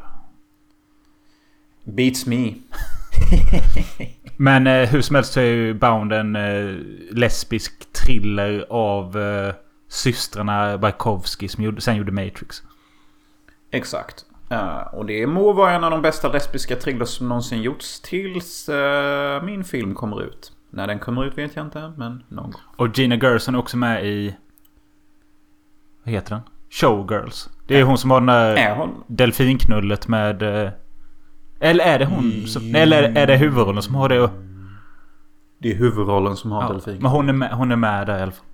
[1.85, 2.55] Beats me.
[4.37, 6.75] Men eh, hur som helst så är ju Bound en eh,
[7.11, 9.55] lesbisk thriller av eh,
[9.89, 12.63] systrarna Bajkovsky som gjorde, sen gjorde Matrix.
[13.71, 14.25] Exakt.
[14.51, 18.69] Eh, och det må vara en av de bästa lesbiska thrillers som någonsin gjorts tills
[18.69, 20.53] eh, min film kommer ut.
[20.71, 22.63] När den kommer ut vet jag inte, men någon gång.
[22.77, 24.37] Och Gina Gerson är också med i...
[26.05, 26.43] Vad heter den?
[26.71, 27.51] Showgirls.
[27.67, 30.43] Det är hon som har den där delfinknullet med...
[30.43, 30.71] Eh,
[31.65, 32.75] eller är det hon som...
[32.75, 34.31] Eller är det, det huvudrollen som har det?
[35.59, 36.99] Det är huvudrollen som har Ja, delfin.
[37.01, 38.47] men hon är, med, hon är med där i alla fall.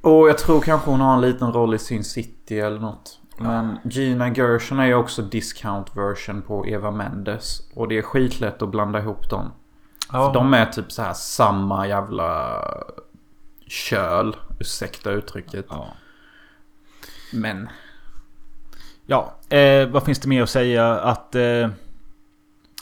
[0.00, 3.20] Och jag tror kanske hon har en liten roll i Sin City eller något.
[3.38, 7.60] Men Gina Gershon är ju också discount version på Eva Mendes.
[7.74, 9.50] Och det är skitlätt att blanda ihop dem.
[10.10, 12.60] För de är typ så här samma jävla
[13.66, 14.36] köl.
[14.60, 15.66] Ursäkta uttrycket.
[15.68, 15.86] Ja.
[17.32, 17.68] Men
[19.06, 20.94] Ja, eh, vad finns det mer att säga?
[21.00, 21.34] Att...
[21.34, 21.68] Eh,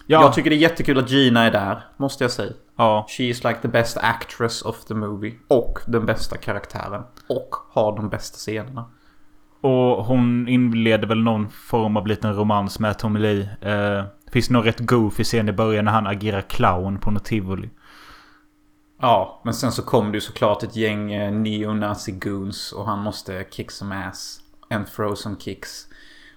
[0.06, 1.82] ja, jag tycker det är jättekul att Gina är där.
[1.96, 2.52] Måste jag säga.
[2.76, 5.34] ja, She is like the best actress of the movie.
[5.48, 7.02] Och den bästa karaktären.
[7.28, 8.90] Och har de bästa scenerna.
[9.60, 13.48] Och hon inleder väl någon form av liten romans med Tommy Lee.
[13.60, 17.70] Eh, finns någon rätt goofy scen i början när han agerar clown på något tivoli.
[19.00, 22.98] Ja, men sen så kom det ju såklart ett gäng eh, neo-nazi goons och han
[22.98, 24.40] måste kick some ass.
[24.70, 25.86] And throw some kicks.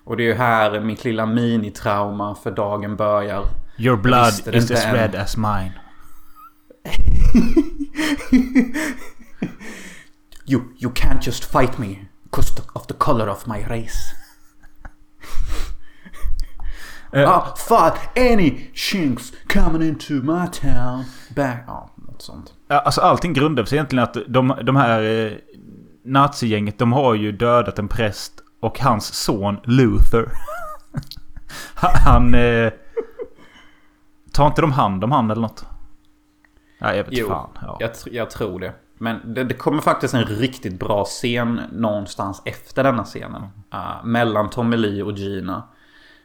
[0.09, 3.45] Och det är ju här mitt lilla mini-trauma för dagen börjar.
[3.77, 5.71] Your blood is as red as mine.
[10.45, 13.97] You, you can't just fight me because of the color of my race.
[17.13, 21.03] Eh, I fought any chinks coming into my town
[21.35, 21.63] back...
[21.67, 22.53] Ja, något sånt.
[22.67, 25.31] Alltså allting grundar sig egentligen att de, de här eh,
[26.05, 30.31] nazigänget de har ju dödat en präst och hans son Luther.
[31.75, 32.33] Han...
[32.35, 32.71] eh,
[34.31, 35.65] tar inte de hand om han eller något?
[36.81, 37.49] Nej, jag vet Jo, fan.
[37.61, 37.77] Ja.
[37.79, 38.73] jag, jag tror det.
[38.97, 43.41] Men det, det kommer faktiskt en riktigt bra scen någonstans efter denna scenen.
[43.73, 45.63] Uh, mellan Tommy Lee och Gina.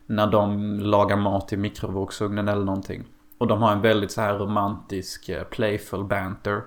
[0.06, 3.04] När de lagar mat i mikrovågsugnen eller någonting.
[3.38, 6.62] Och de har en väldigt så här romantisk, eh, playful banter.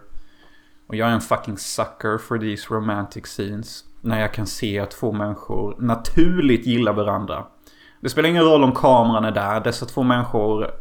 [0.88, 3.84] Och jag är en fucking sucker for these romantic scenes.
[4.08, 7.46] När jag kan se att två människor naturligt gillar varandra.
[8.02, 9.60] Det spelar ingen roll om kameran är där.
[9.60, 10.72] Dessa två människor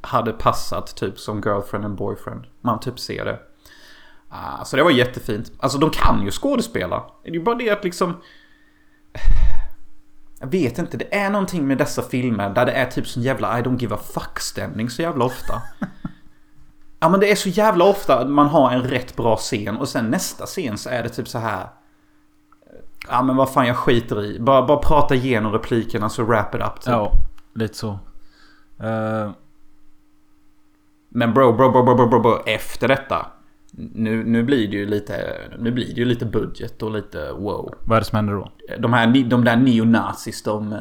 [0.00, 2.44] hade passat typ som girlfriend and boyfriend.
[2.60, 3.38] Man typ ser det.
[4.28, 5.52] Ah, så det var jättefint.
[5.58, 7.04] Alltså de kan ju skådespela.
[7.22, 8.20] Det är ju bara det att liksom...
[10.40, 13.58] Jag vet inte, det är någonting med dessa filmer där det är typ sån jävla
[13.58, 15.62] I don't give a fuck stämning så jävla ofta.
[17.00, 19.88] Ja men det är så jävla ofta att man har en rätt bra scen och
[19.88, 21.68] sen nästa scen så är det typ så här.
[23.08, 24.38] Ja men vad fan jag skiter i.
[24.40, 26.86] Bara, bara prata igenom replikerna så wrap it up typ.
[26.86, 27.12] ja,
[27.54, 27.98] lite så.
[28.80, 29.30] Eh,
[31.08, 33.26] Men bro, bro, bro, bro, bro, bro, bro, efter detta.
[33.76, 37.74] Nu, nu blir det ju lite, nu blir det ju lite budget och lite wow.
[37.84, 38.52] vad är det som händer då?
[38.78, 40.76] De här, de där neonazis, de,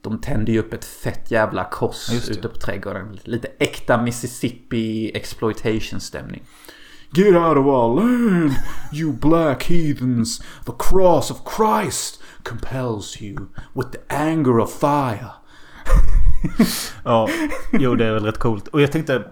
[0.00, 3.18] de tände ju upp ett fett jävla kors ute på trädgården.
[3.22, 6.42] Lite äkta Mississippi exploitation stämning.
[7.14, 8.52] Get out of our land,
[8.92, 10.38] you black heathens.
[10.38, 15.30] The cross of Christ compels you with the anger of fire.
[17.04, 17.28] Ja,
[17.72, 18.68] jo det är väl rätt coolt.
[18.68, 19.30] Och jag tänkte...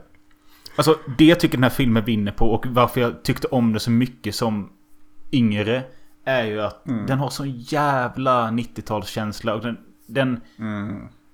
[0.76, 3.80] Alltså det jag tycker den här filmen vinner på och varför jag tyckte om det
[3.80, 4.70] så mycket som
[5.32, 5.82] yngre.
[6.24, 9.52] Är ju att den har sån jävla 90-talskänsla.
[9.52, 9.78] Och den...
[10.06, 10.40] den,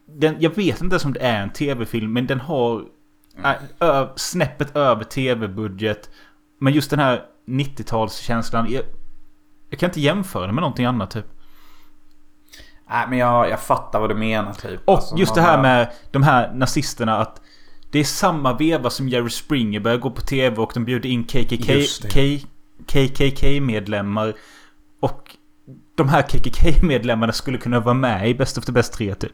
[0.07, 2.85] den jag vet inte ens om det är en tv-film men den har...
[3.44, 6.11] Äh, ö, snäppet över tv-budget.
[6.62, 8.66] Men just den här 90-talskänslan.
[8.70, 8.83] Jag,
[9.70, 11.27] jag kan inte jämföra det med någonting annat typ.
[12.90, 14.81] Nej men jag, jag fattar vad du menar typ.
[14.85, 17.40] Och Alltså, just det här bara- med de här nazisterna att
[17.90, 21.25] det är samma veva som Jerry Springer börjar gå på tv och de bjuder in
[22.87, 24.35] KKK-medlemmar.
[25.01, 25.37] Och
[25.94, 29.33] de här KKK-medlemmarna skulle kunna vara med i Best of the Best 3 typ.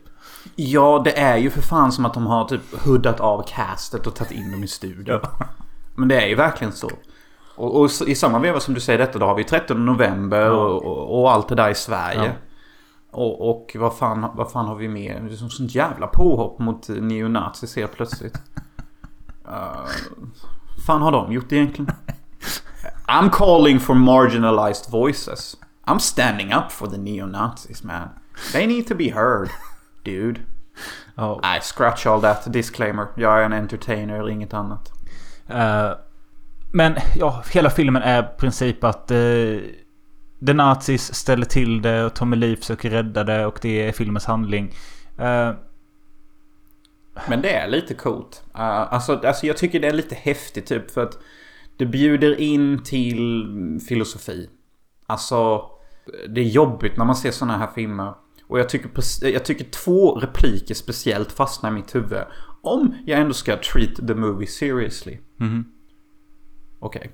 [0.56, 4.14] Ja, det är ju för fan som att de har typ huddat av castet och
[4.14, 5.20] tagit in dem i studion.
[5.94, 6.90] Men det är ju verkligen så.
[7.56, 10.84] Och, och i samma veva som du säger detta, då har vi 13 november och,
[10.84, 12.24] och, och allt det där i Sverige.
[12.24, 12.32] Ja.
[13.10, 15.20] Och, och vad, fan, vad fan har vi mer?
[15.20, 18.36] Det är som sånt jävla påhopp mot neonazis helt plötsligt.
[19.48, 19.86] uh,
[20.86, 21.92] fan har de gjort egentligen?
[23.08, 25.56] I'm calling for marginalized voices.
[25.86, 28.08] I'm standing up for the neo-Nazis man.
[28.52, 29.50] They need to be heard,
[30.04, 30.40] dude.
[31.14, 31.40] Ja.
[31.42, 32.52] Nej, scratch all that.
[32.52, 33.06] Disclaimer.
[33.14, 34.92] Jag är en entertainer, inget annat.
[35.48, 35.90] Eh,
[36.72, 39.60] men ja, hela filmen är i princip att uh,
[40.46, 44.24] The Nazis ställer till det och Tommy Lee försöker rädda det och det är filmens
[44.24, 44.74] handling.
[45.18, 45.52] Eh,
[47.28, 48.42] Men det är lite coolt.
[48.54, 51.18] Uh, alltså, alltså jag tycker det är lite häftigt typ för att
[51.76, 53.46] det bjuder in till
[53.88, 54.48] filosofi.
[55.06, 55.62] Alltså,
[56.28, 58.14] det är jobbigt när man ser sådana här filmer.
[58.48, 58.90] Och jag tycker,
[59.22, 62.22] jag tycker två repliker speciellt fastnar i mitt huvud.
[62.62, 65.18] Om jag ändå ska treat the movie seriously.
[65.36, 65.64] mhm.
[66.86, 67.10] Okej.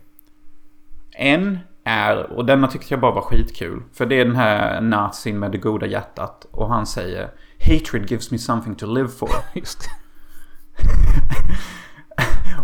[1.11, 3.83] En är, och denna tyckte jag bara var skitkul.
[3.93, 6.47] För det är den här nazin med det goda hjärtat.
[6.51, 7.31] Och han säger
[7.61, 9.31] Hatred gives me something to live for.
[9.55, 9.81] Just.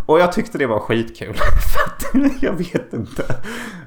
[0.06, 1.36] Och jag tyckte det var skitkul.
[2.40, 3.36] Jag vet inte.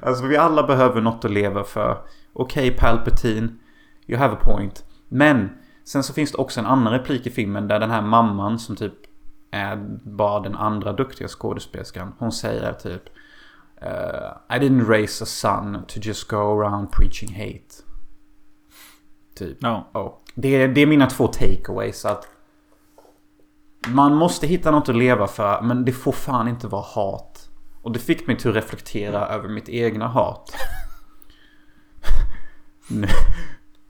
[0.02, 1.98] Alltså vi alla behöver något att leva för.
[2.32, 3.48] Okej Palpatine,
[4.06, 4.84] you have a point.
[5.08, 5.50] Men
[5.84, 8.76] sen så finns det också en annan replik i filmen där den här mamman som
[8.76, 8.94] typ
[9.52, 12.12] är bara den andra duktiga skådespelerskan.
[12.18, 13.02] Hon säger typ
[13.76, 17.74] eh, I didn't raise a son to just go around preaching hate.
[19.34, 19.58] Typ.
[19.60, 19.88] Ja.
[19.92, 22.04] Och det, det är mina två takeaways.
[22.04, 22.28] Att
[23.88, 27.48] man måste hitta något att leva för, men det får fan inte vara hat.
[27.82, 30.52] Och det fick mig till att reflektera över mitt egna hat.
[32.90, 33.08] nu,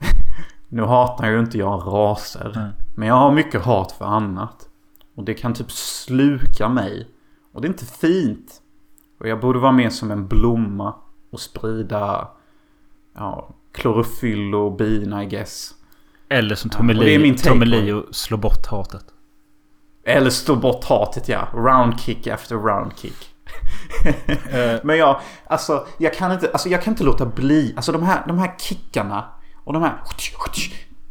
[0.68, 2.53] Nu hatar ju inte jag raser.
[2.55, 2.70] Nej.
[2.94, 4.68] Men jag har mycket hat för annat.
[5.14, 7.09] Och det kan typ sluka mig.
[7.53, 8.62] Och det är inte fint.
[9.20, 10.94] Och jag borde vara mer som en blomma.
[11.31, 12.29] Och sprida
[13.14, 15.75] ja, klorofyll och bin I guess.
[16.29, 17.92] Eller som Tommy Ja, det.
[17.94, 19.05] och slå bort hatet.
[20.05, 21.48] Eller stå bort hatet ja.
[21.55, 23.35] Round kick efter round kick.
[24.85, 27.72] Men jag, alltså jag kan inte, alltså jag kan inte låta bli.
[27.77, 29.25] Alltså de här, de här kickarna
[29.64, 30.03] och de här...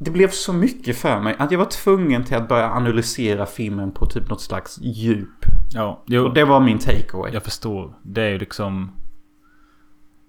[0.03, 3.91] Det blev så mycket för mig att jag var tvungen till att börja analysera filmen
[3.91, 5.45] på typ något slags djup.
[5.73, 7.33] Ja, jo, Och det var min takeaway.
[7.33, 7.93] jag förstår.
[8.03, 8.91] Det är ju liksom...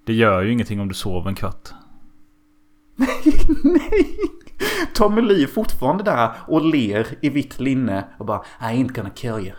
[0.06, 1.68] Det gör ju ingenting om du sover en kvart.
[3.64, 4.16] Nej!
[4.94, 9.10] Tommy Lee är fortfarande där och ler i vitt linne och bara I ain't gonna
[9.10, 9.52] kill you.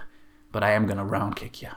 [0.54, 1.72] But I am gonna round kick you.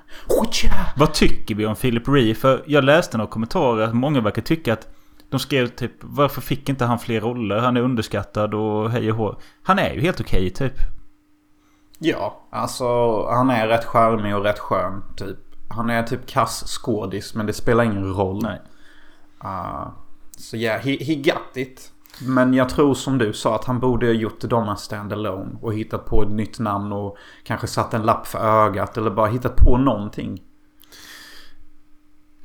[0.97, 2.35] Vad tycker vi om Philip Ree?
[2.35, 4.89] För jag läste några kommentarer att många verkar tycka att
[5.31, 7.59] de skrev typ Varför fick inte han fler roller?
[7.59, 9.37] Han är underskattad och hej och hå.
[9.63, 10.75] Han är ju helt okej typ.
[11.99, 12.87] Ja, alltså
[13.27, 15.37] han är rätt charmig och rätt skön typ.
[15.69, 18.43] Han är typ kass skådis men det spelar ingen roll.
[18.43, 18.61] Nej.
[19.45, 19.89] Uh,
[20.37, 21.93] så ja, yeah, he, he got it.
[22.21, 25.75] Men jag tror som du sa att han borde ha gjort Donna Stand Alone och
[25.75, 29.57] hittat på ett nytt namn och kanske satt en lapp för ögat eller bara hittat
[29.57, 30.43] på någonting.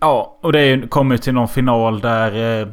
[0.03, 2.67] Ja, och det kommer till någon final där eh,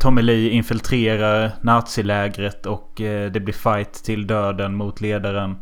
[0.00, 5.56] Tommy Lee infiltrerar nazilägret och eh, det blir fight till döden mot ledaren.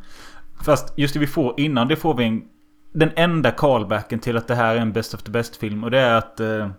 [0.64, 2.42] Fast just det vi får innan det får vi en,
[2.92, 5.84] den enda callbacken till att det här är en Best of the Best-film.
[5.84, 6.70] Och det är att eh,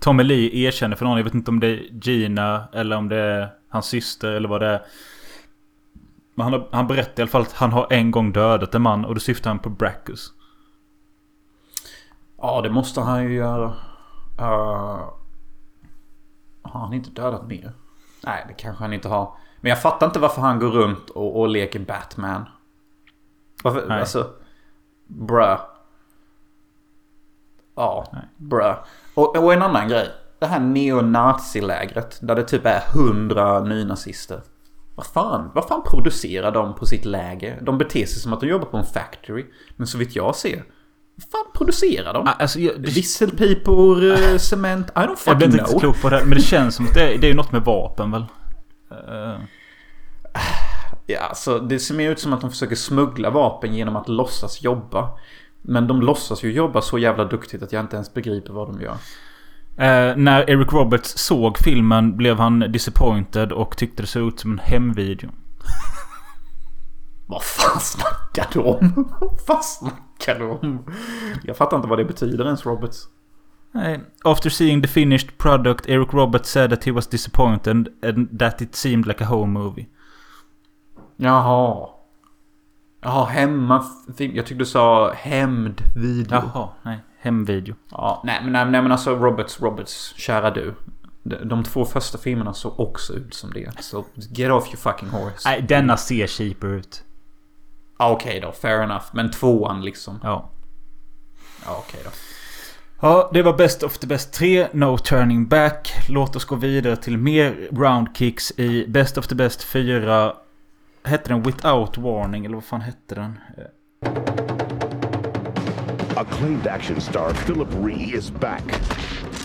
[0.00, 3.16] Tommy Lee erkänner för någon, jag vet inte om det är Gina eller om det
[3.16, 4.80] är hans syster eller vad det är.
[6.34, 8.82] Men han, har, han berättar i alla fall att han har en gång dödat en
[8.82, 10.32] man och då syftar han på Brackus.
[12.40, 13.66] Ja, det måste han ju göra.
[14.40, 15.10] Uh,
[16.62, 17.72] har han inte dödat mer?
[18.24, 19.32] Nej, det kanske han inte har.
[19.60, 22.44] Men jag fattar inte varför han går runt och, och leker Batman.
[23.62, 23.86] Varför?
[23.88, 24.00] Nej.
[24.00, 24.30] Alltså...
[25.06, 25.60] Bruh.
[27.76, 28.28] Ja, Nej.
[28.36, 28.74] bruh.
[29.14, 30.08] Och, och en annan grej.
[30.38, 34.40] Det här neonazilägret där det typ är hundra nynazister.
[34.94, 37.60] Vad fan, vad fan producerar de på sitt läger?
[37.60, 39.46] De beter sig som att de jobbar på en factory.
[39.76, 40.64] Men så vitt jag ser.
[41.32, 42.26] Fan producerar de?
[42.28, 45.80] Ah, Alltså, jag, det, Visselpipor, eh, cement, I don't Jag blir fucking inte know.
[45.80, 46.20] klok på det.
[46.24, 48.24] Men det känns som att det är, det är något med vapen väl?
[48.90, 49.40] Eh,
[51.06, 54.62] Ja, så det ser mer ut som att de försöker smuggla vapen genom att låtsas
[54.62, 55.08] jobba.
[55.62, 58.80] Men de låtsas ju jobba så jävla duktigt att jag inte ens begriper vad de
[58.80, 58.92] gör.
[59.76, 64.52] eh, när Eric Roberts såg filmen blev han disappointed och tyckte det såg ut som
[64.52, 65.28] en hemvideo.
[67.26, 69.08] Vad fan snackar du om?
[69.20, 69.62] Vad fan
[70.26, 70.84] du om?
[71.44, 73.08] Jag fattar inte vad det betyder ens Roberts.
[73.72, 74.00] Nej.
[74.24, 78.74] After seeing the finished product, Eric Roberts said that he was disappointed and that it
[78.74, 79.86] seemed like a home movie.
[81.16, 81.88] Jaha.
[83.00, 83.84] Jaha, hemma...
[84.18, 86.26] Jag tyckte du sa hämndvideo.
[86.30, 86.98] Jaha, nej.
[87.20, 87.74] Hemvideo.
[87.90, 90.74] Ja, nej men, nej, nej men alltså Roberts, Roberts, kära du.
[91.22, 93.82] De, de två första filmerna såg också ut som det.
[93.82, 95.48] Så get off your fucking horse.
[95.48, 97.04] Nej, denna ser cheaper ut.
[97.98, 99.04] Ja, Okej då, fair enough.
[99.12, 100.20] Men tvåan liksom.
[100.22, 100.50] Ja.
[101.64, 102.10] Ja, okej då.
[103.00, 105.92] Ja, det var Best of the Best 3, No Turning Back.
[106.08, 110.32] Låt oss gå vidare till mer roundkicks i Best of the Best 4.
[111.04, 113.38] Hette den Without Warning eller vad fan hette den?
[116.16, 118.62] Acclaimed action star Philip Ree is back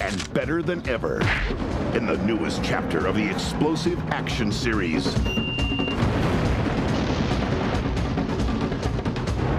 [0.02, 1.22] and better than ever
[1.98, 5.16] in the newest chapter of the explosive action series.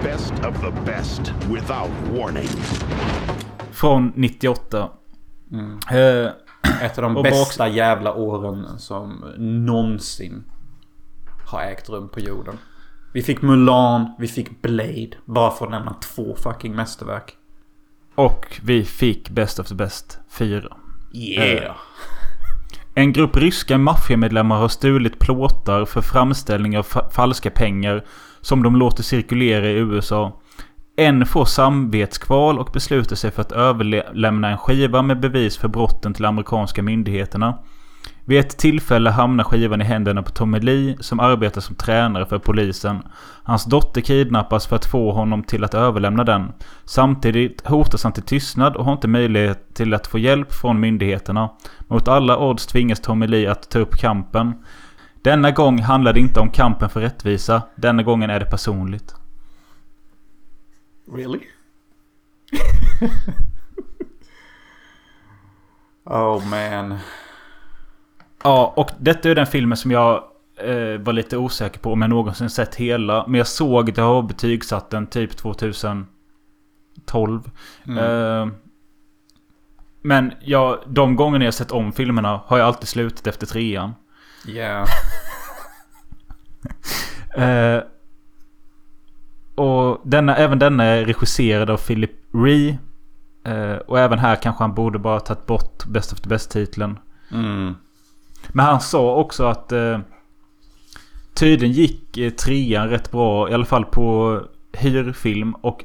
[0.05, 2.47] Best of the best without warning.
[3.71, 4.89] Från 98.
[5.91, 6.31] Eh,
[6.81, 10.43] Ett av de bästa jävla åren som någonsin
[11.47, 12.57] har ägt rum på jorden.
[13.13, 15.09] Vi fick Mulan, vi fick Blade.
[15.25, 17.35] Bara för att nämna två fucking mästerverk.
[18.15, 20.63] och vi fick Best of the Best 4.
[21.13, 21.75] Yeah!
[22.95, 28.05] En grupp ryska maffiamedlemmar har stulit plåtar för framställning av fa- falska pengar
[28.45, 30.41] som de låter cirkulera i USA.
[30.95, 36.13] En får samvetskval och beslutar sig för att överlämna en skiva med bevis för brotten
[36.13, 37.57] till amerikanska myndigheterna.
[38.25, 42.39] Vid ett tillfälle hamnar skivan i händerna på Tommy Lee som arbetar som tränare för
[42.39, 43.03] polisen.
[43.43, 46.51] Hans dotter kidnappas för att få honom till att överlämna den.
[46.85, 51.49] Samtidigt hotas han till tystnad och har inte möjlighet till att få hjälp från myndigheterna.
[51.87, 54.53] Mot alla odds tvingas Tommy Lee att ta upp kampen.
[55.25, 57.61] Denna gång handlar det inte om kampen för rättvisa.
[57.75, 59.15] Denna gången är det personligt.
[61.13, 61.39] Really?
[66.03, 66.97] oh man.
[68.43, 70.23] Ja, och detta är den filmen som jag
[70.57, 73.27] eh, var lite osäker på om jag någonsin sett hela.
[73.27, 76.07] Men jag såg det och betygsatt den typ 2012.
[77.87, 78.47] Eh,
[80.01, 83.93] men jag, de gångerna jag sett om filmerna har jag alltid slutat efter trean.
[84.47, 84.87] Yeah.
[87.37, 87.81] Eh,
[89.55, 92.77] och denna, även denna är regisserad av Philip Ree.
[93.43, 96.99] Eh, och även här kanske han borde bara tagit bort Best of the Best-titeln.
[97.31, 97.75] Mm.
[98.47, 99.99] Men han sa också att eh,
[101.33, 103.49] tydligen gick eh, trean rätt bra.
[103.49, 104.41] I alla fall på
[104.73, 105.53] hyrfilm.
[105.53, 105.83] Och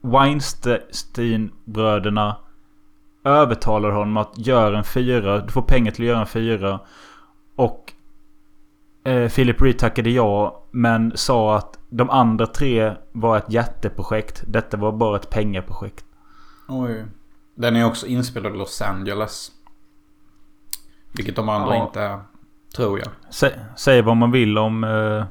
[0.00, 2.36] Weinstein-bröderna
[3.24, 5.38] övertalar honom att göra en fyra.
[5.38, 6.80] Du får pengar till att göra en fyra.
[7.56, 7.92] Och
[9.06, 10.62] eh, Philip Reed tackade ja.
[10.70, 14.44] Men sa att de andra tre var ett jätteprojekt.
[14.46, 16.04] Detta var bara ett pengaprojekt.
[16.68, 17.04] Oj.
[17.54, 19.50] Den är också inspelad i Los Angeles.
[21.12, 21.86] Vilket de andra Ja.
[21.86, 22.20] inte är.
[22.76, 23.08] Tror jag.
[23.30, 24.84] Sä, säg vad man vill om...
[24.84, 25.24] Eh,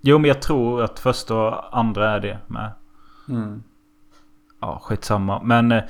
[0.00, 2.72] jo men jag tror att första och andra är det med.
[3.28, 3.62] Mm.
[4.60, 5.42] Ja, skitsamma.
[5.42, 5.72] Men...
[5.72, 5.82] Eh,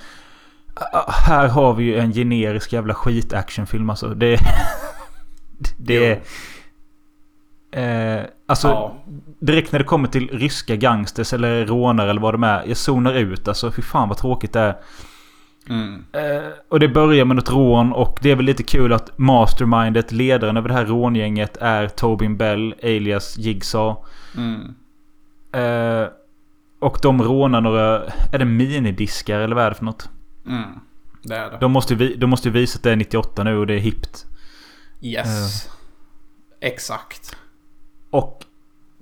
[1.09, 4.09] här har vi ju en generisk jävla skit-actionfilm alltså.
[4.09, 4.38] Det...
[5.76, 6.22] det är...
[7.75, 8.95] Eh, alltså, Ja.
[9.39, 12.64] direkt när det kommer till ryska gangsters eller rånare eller vad de är.
[12.66, 13.72] Jag zonar ut alltså.
[13.72, 14.77] Fy fan vad tråkigt det är.
[15.68, 16.05] Mm.
[16.12, 20.12] Eh, och det börjar med något rån och det är väl lite kul att mastermindet,
[20.12, 24.05] ledaren över det här rångänget är Tobin Bell, alias Jigsaw.
[24.37, 24.75] Mm.
[25.53, 26.09] Eh,
[26.81, 28.03] och de rånar några...
[28.33, 30.09] Är det minidiskar eller vad är det för något?
[30.47, 30.68] Mm.
[31.22, 31.59] Det är det.
[31.61, 33.79] De måste, vi, de måste ju visa att det är 98 nu och det är
[33.79, 34.27] hippt.
[35.03, 35.68] Yes.
[36.61, 37.37] Exakt.
[38.15, 38.45] Och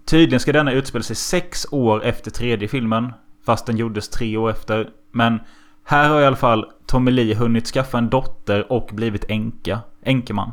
[0.05, 3.13] tydligen ska denna utspela sig sex år efter tredje filmen.
[3.47, 4.91] Fast den gjordes tre år efter.
[5.11, 5.41] Men
[5.85, 9.81] här har i alla fall Tommy Lee hunnit skaffa en dotter och blivit änka.
[10.03, 10.53] Änkeman.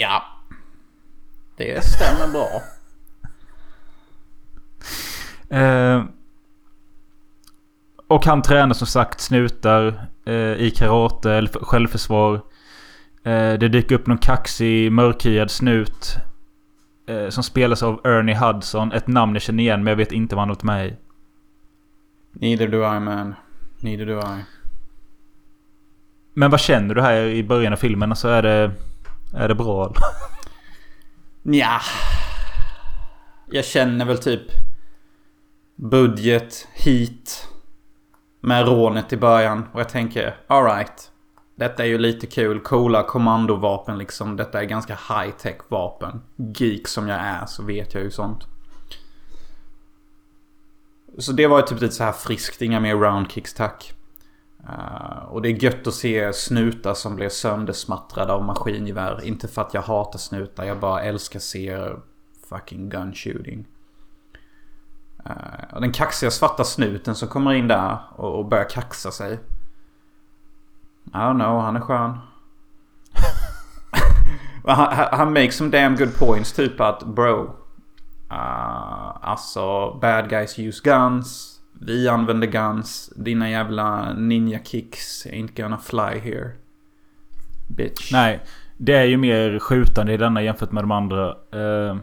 [0.00, 0.22] Ja.
[1.56, 2.62] Det stämmer bra.
[5.58, 6.04] Eh,
[8.06, 12.34] och han tränar som sagt snutar eh, i karate eller självförsvar.
[13.24, 16.18] Eh, det dyker upp någon kaxig mörkhyad snut.
[17.06, 18.92] Eh, som spelas av Ernie Hudson.
[18.92, 20.96] Ett namn jag känner igen men jag vet inte vad han har varit med i.
[22.32, 23.34] Neither do I man.
[23.80, 24.44] Neither do I.
[26.34, 28.12] Men vad känner du här i början av filmen?
[28.12, 28.70] Alltså är det...
[29.34, 29.84] Är det bra?
[29.84, 29.96] eller?
[31.42, 31.80] Nja.
[33.50, 34.42] Jag känner väl typ
[35.76, 37.48] budget, hit.
[38.40, 39.68] Med rånet i början.
[39.72, 41.10] Och jag tänker, alright.
[41.56, 42.60] Detta är ju lite kul.
[42.60, 44.36] Coola kommandovapen liksom.
[44.36, 46.22] Detta är ganska high tech vapen.
[46.36, 48.46] Geek som jag är så vet jag ju sånt.
[51.18, 52.62] Så det var ju typ lite så här friskt.
[52.62, 53.92] Inga mer roundkicks tack.
[54.68, 59.24] Uh, och det är gött att se snutar som blir söndersmattrade av maskingevär.
[59.24, 61.78] Inte för att jag hatar snutar, jag bara älskar se
[62.48, 63.66] fucking gun shooting.
[65.26, 69.38] Uh, och den kaxiga svarta snuten som kommer in där och, och börjar kaxa sig.
[71.06, 72.18] I don't know, han är skön.
[74.64, 77.42] han, han- makes some damn good points, typ att bro.
[78.32, 81.60] Uh, alltså, bad guys use guns.
[81.80, 83.12] Vi använder guns.
[83.16, 86.50] Dina jävla ninja kicks ain't gonna fly here.
[87.68, 88.12] Bitch.
[88.12, 88.40] Nej.
[88.76, 91.28] Det är ju mer skjutande i denna jämfört med de andra.
[91.52, 91.96] Eh,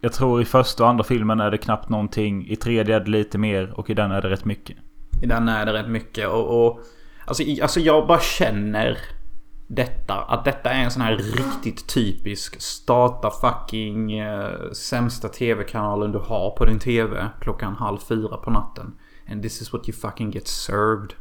[0.00, 2.46] jag tror i första och andra filmen är det knappt någonting.
[2.48, 4.76] I tredje är det lite mer och i den är det rätt mycket.
[5.22, 6.66] I den är det rätt mycket och...
[6.66, 6.80] och
[7.30, 8.98] alltså, alltså jag bara känner
[9.68, 10.14] detta.
[10.14, 16.50] Att detta är en sån här riktigt typisk starta fucking eh, sämsta tv-kanalen du har
[16.50, 18.92] på din tv klockan halv fyra på natten.
[19.30, 21.12] And this is what you fucking get served.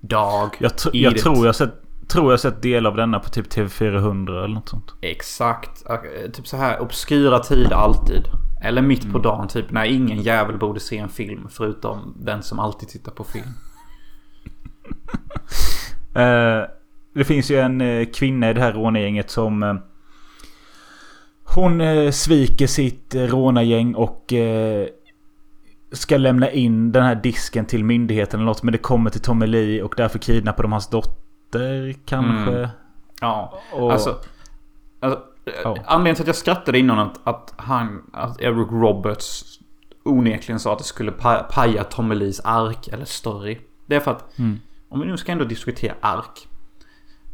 [0.00, 0.56] Dog.
[0.58, 1.74] Jag, tr- jag tror jag sett,
[2.08, 4.94] tror jag sett del av denna på typ TV400 eller något sånt.
[5.00, 5.84] Exakt.
[5.90, 8.22] Eh, Typ så här obskyra tid alltid.
[8.64, 12.58] Eller mitt på dagen typ när ingen jävel borde se en film förutom den som
[12.58, 13.48] alltid tittar på film.
[16.14, 16.62] Eh,
[17.14, 19.62] det finns ju en eh, kvinna i det här rånargänget som...
[19.62, 19.74] Eh,
[21.44, 21.82] hon
[22.12, 24.32] sviker sitt rånargäng och
[25.92, 28.62] ska lämna in den här disken till myndigheten eller något.
[28.62, 32.52] Men det kommer till Tommy Lee och därför kidnappar de hans dotter kanske.
[32.52, 32.68] Mm.
[33.20, 34.18] Ja, Och, alltså...
[35.00, 35.20] alltså
[35.64, 35.76] Ja.
[35.86, 39.44] Anledningen till att jag skrattade innan att, att han, att Eric Roberts
[40.04, 43.58] onekligen sa att det skulle pa- paja Tommy Lees ark eller story.
[43.86, 44.60] Det är för att, Mm.
[44.92, 46.48] Om vi nu ska ändå diskutera ark.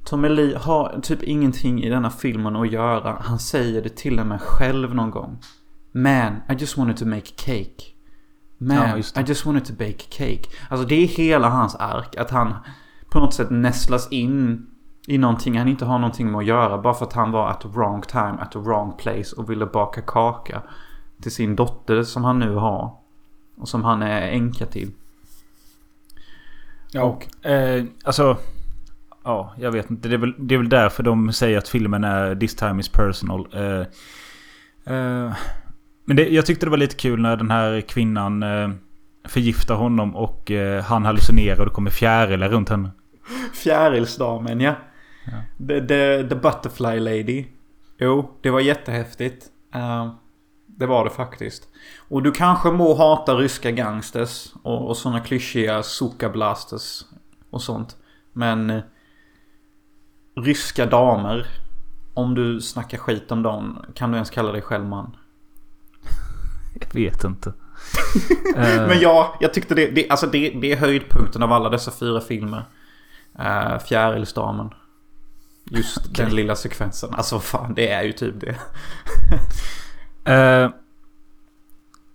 [0.05, 3.19] Tommy Lee har typ ingenting i denna filmen att göra.
[3.21, 5.39] Han säger det till och med själv någon gång.
[5.93, 7.85] Man, I just wanted to make cake.
[8.59, 9.21] Man, Ja.
[9.21, 10.43] I just wanted to bake cake.
[10.71, 12.17] Alltså det är hela hans ark.
[12.17, 12.55] Att han
[13.11, 14.67] på något sätt nästlas in
[15.07, 16.79] I någonting han inte har någonting med att göra.
[16.79, 19.67] Bara för att han var at the wrong time, at the wrong place och ville
[19.67, 20.63] baka kaka.
[21.23, 22.95] Till sin dotter som han nu har.
[23.57, 24.93] Och som han är änka till.
[26.93, 27.03] Ja.
[27.03, 28.36] Och, eh, alltså...
[29.24, 30.09] Ja, jag vet inte.
[30.09, 32.89] Det är, väl, det är väl därför de säger att filmen är This time is
[32.89, 33.49] personal.
[33.53, 33.80] Eh,
[34.95, 35.32] eh,
[36.05, 38.70] men det, jag tyckte det var lite kul när den här kvinnan eh,
[39.24, 42.91] förgiftar honom och eh, han hallucinerar och det kommer fjärilar runt henne.
[43.55, 44.74] Fjärilsdamen ja.
[45.68, 47.45] The, the, the Butterfly Lady.
[47.99, 49.47] Jo, det var jättehäftigt.
[49.74, 50.14] Uh,
[50.79, 51.68] det var det faktiskt.
[52.09, 55.83] Och du kanske må hata ryska gangsters och, och sådana klyschiga
[56.33, 57.05] blasters
[57.51, 57.97] och sånt.
[58.33, 58.83] Men eh,
[60.37, 61.47] ryska damer.
[62.14, 65.16] Om du snackar skit om dem, kan du ens kalla dig själv man?
[66.81, 67.53] Jag vet inte.
[68.89, 72.20] Men ja, jag tyckte det, det, alltså det, det är höjdpunkten av alla dessa fyra
[72.20, 72.64] filmer.
[73.39, 74.70] Uh, Fjärilsdamen.
[75.64, 76.24] Just okay.
[76.24, 77.14] den lilla sekvensen.
[77.14, 78.57] Alltså fan, det är ju typ det.
[80.29, 80.70] Eh,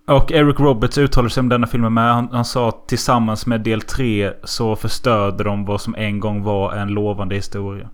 [0.06, 2.14] och Eric Roberts uttalade sig om denna filmen med.
[2.14, 6.42] Han, han sa att tillsammans med del 3 så förstörde de vad som en gång
[6.42, 7.90] var en lovande historia.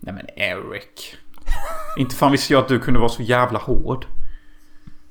[0.00, 1.16] Nej men Eric.
[1.98, 4.06] Inte fan visste jag att du kunde vara så jävla hård.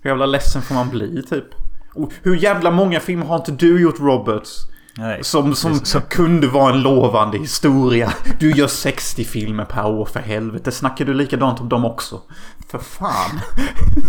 [0.01, 1.45] Hur jävla ledsen får man bli typ?
[1.93, 4.67] Och hur jävla många filmer har inte du gjort Roberts?
[4.97, 6.01] Nej, som som så.
[6.01, 8.13] kunde vara en lovande historia.
[8.39, 10.71] Du gör 60 filmer per år för helvete.
[10.71, 12.21] Snackar du likadant om dem också?
[12.69, 13.39] För fan.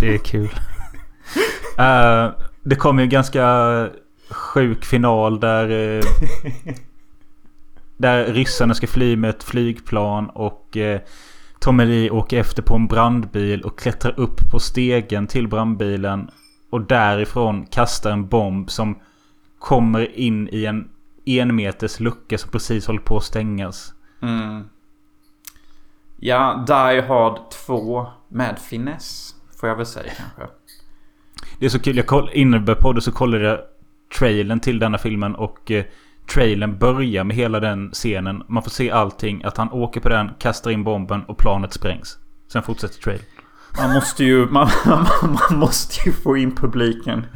[0.01, 0.51] Det är kul.
[1.78, 2.32] uh,
[2.62, 3.89] det kom ju en ganska
[4.30, 5.70] sjuk final där...
[5.70, 6.03] Uh,
[7.97, 10.76] där ryssarna ska fly med ett flygplan och...
[10.76, 10.99] Uh,
[11.61, 16.30] Tommy Lee åker efter på en brandbil och klättrar upp på stegen till brandbilen.
[16.70, 18.99] Och därifrån kastar en bomb som
[19.65, 20.89] kommer in i en
[21.25, 23.95] enmeters lucka som precis håller på att stängas.
[24.23, 24.65] Mm.
[26.17, 29.35] Ja, Die Hard 2 med finess.
[29.61, 30.55] Får jag väl säga kanske.
[31.59, 31.97] Det är så kul.
[31.97, 33.59] Jag koll, vi började så kollade jag
[34.19, 35.85] trailern till denna filmen och eh,
[36.35, 38.43] trailern börjar med hela den scenen.
[38.49, 39.45] Man får se allting.
[39.45, 42.19] Att han åker på den, kastar in bomben och planet sprängs.
[42.53, 43.27] Sen fortsätter trailern.
[43.79, 44.69] Man måste ju, man,
[45.23, 47.27] man måste ju få in publiken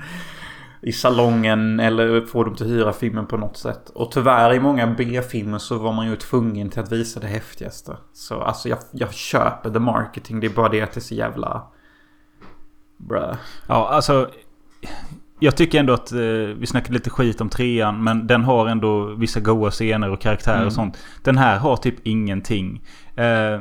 [0.82, 3.90] i salongen eller få dem till att hyra filmen på något sätt.
[3.90, 7.96] Och tyvärr i många B-filmer så var man ju tvungen till att visa det häftigaste.
[8.12, 10.40] Så alltså jag, jag köper the marketing.
[10.40, 11.62] Det är bara det att det är så jävla...
[12.96, 13.34] Bruh.
[13.66, 14.30] Ja, alltså...
[15.40, 16.18] Jag tycker ändå att eh,
[16.58, 18.04] vi snackade lite skit om trean.
[18.04, 20.66] Men den har ändå vissa goa scener och karaktärer mm.
[20.66, 20.98] och sånt.
[21.22, 22.82] Den här har typ ingenting.
[23.16, 23.60] Eh,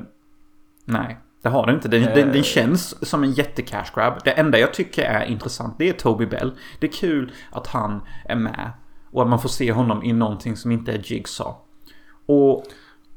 [0.86, 1.18] Nej.
[1.48, 1.88] Det har den inte.
[1.88, 2.44] Den, den, den, eh.
[2.44, 4.14] känns som en jättecash grab.
[4.24, 6.52] Det enda jag tycker är intressant det är Toby Bell.
[6.80, 8.72] Det är kul att han är med.
[9.12, 11.58] Och att man får se honom i någonting som inte är Jigsaw.
[12.26, 12.64] Och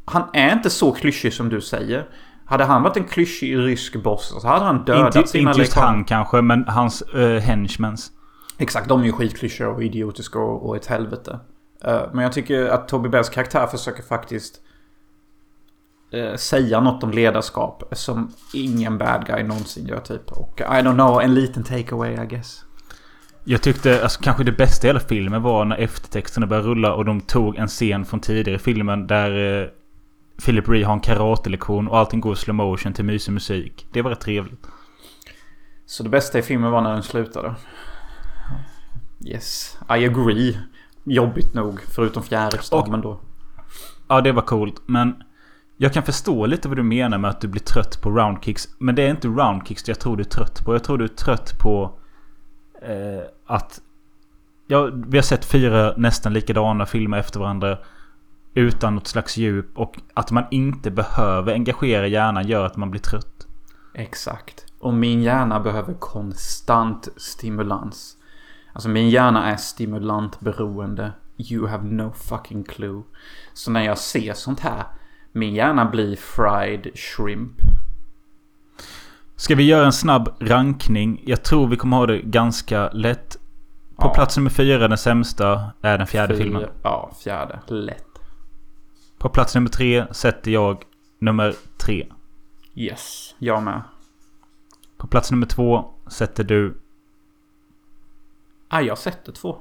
[0.04, 2.08] han är inte så klyschig som du säger.
[2.44, 5.74] Hade han varit en klyschig rysk boss så hade han dödat inte, sina Inte just
[5.74, 8.10] han kanske, men hans uh, henchmens.
[8.58, 11.40] Exakt, de är ju skitklyschiga och idiotiska och, och ett helvete.
[11.88, 14.60] Uh, men jag tycker att Toby Bells karaktär försöker faktiskt
[16.12, 20.32] eh, säga något om ledarskap som ingen bad guy någonsin gör typ.
[20.32, 22.64] Och I don't know, en liten takeaway I guess.
[23.44, 27.04] Jag tyckte alltså, kanske det bästa i hela filmen var när eftertexterna började rulla och
[27.04, 29.68] de tog en scen från tidigare filmen där eh,
[30.44, 33.86] Philip Ree har en karatelektion och allting går i slow motion till mysig musik.
[33.92, 34.66] Det var rätt trevligt.
[35.86, 37.54] Så det bästa i filmen var när den slutade?
[39.26, 40.58] Yes, I agree.
[41.04, 43.20] Jobbigt nog, förutom fjärilsdagen då.
[44.08, 44.82] Ja, det var coolt.
[44.86, 45.22] Men
[45.82, 48.68] jag kan förstå lite vad du menar med att du blir trött på roundkicks.
[48.78, 50.74] Men det är inte roundkicks jag tror du är trött på.
[50.74, 51.98] Jag tror du är trött på
[52.82, 53.80] eh, att...
[54.66, 57.78] Ja, vi har sett fyra nästan likadana filmer efter varandra.
[58.54, 59.78] Utan något slags djup.
[59.78, 63.46] Och att man inte behöver engagera hjärnan gör att man blir trött.
[63.94, 64.66] Exakt.
[64.80, 68.16] Och min hjärna behöver konstant stimulans.
[68.72, 71.12] Alltså min hjärna är stimulantberoende.
[71.36, 73.02] You have no fucking clue.
[73.52, 74.84] Så när jag ser sånt här
[75.32, 77.52] min hjärna blir fried shrimp.
[79.36, 81.22] Ska vi göra en snabb rankning?
[81.26, 83.36] Jag tror vi kommer ha det ganska lätt.
[83.96, 84.14] På ja.
[84.14, 86.66] plats nummer fyra, den sämsta, är den fjärde Fyra, filmen.
[86.82, 87.60] Ja, fjärde.
[87.66, 88.06] Lätt.
[89.18, 90.84] På plats nummer tre sätter jag
[91.18, 92.06] nummer tre.
[92.74, 93.82] Yes, jag med.
[94.96, 96.80] På plats nummer två sätter du...
[98.68, 99.56] Ah, jag sätter två.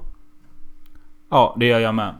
[1.29, 2.15] Ja, det gör jag med.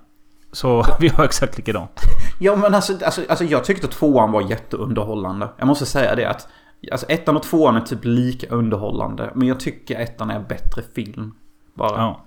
[0.51, 2.01] Så vi har exakt likadant.
[2.39, 5.49] Ja men alltså, alltså, alltså jag tyckte tvåan var jätteunderhållande.
[5.57, 6.47] Jag måste säga det att
[6.91, 9.31] Alltså ettan och tvåan är typ lika underhållande.
[9.35, 11.33] Men jag tycker ettan är bättre film.
[11.73, 11.97] Bara.
[11.97, 12.21] Ja.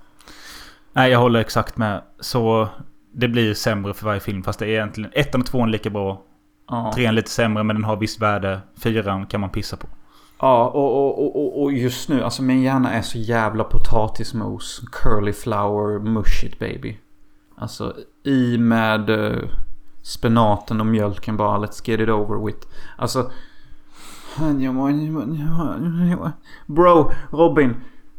[0.92, 2.02] Nej jag håller exakt med.
[2.20, 2.68] Så
[3.12, 4.42] det blir sämre för varje film.
[4.42, 6.22] Fast det är egentligen ettan och tvåan lika bra.
[6.68, 6.92] Ja.
[6.94, 8.60] Trean lite sämre men den har visst värde.
[8.82, 9.86] Fyran kan man pissa på.
[10.40, 14.82] Ja, och, och, och- och, och just nu, alltså min hjärna är så jävla potatismos.
[14.92, 16.98] Curly flower, mush it baby.
[17.56, 17.94] Alltså
[18.24, 19.38] i med eh,
[20.03, 22.66] spenaten och mjölken bara, let's get it over with.
[22.96, 23.30] Alltså...
[26.66, 27.74] Bro, Robin.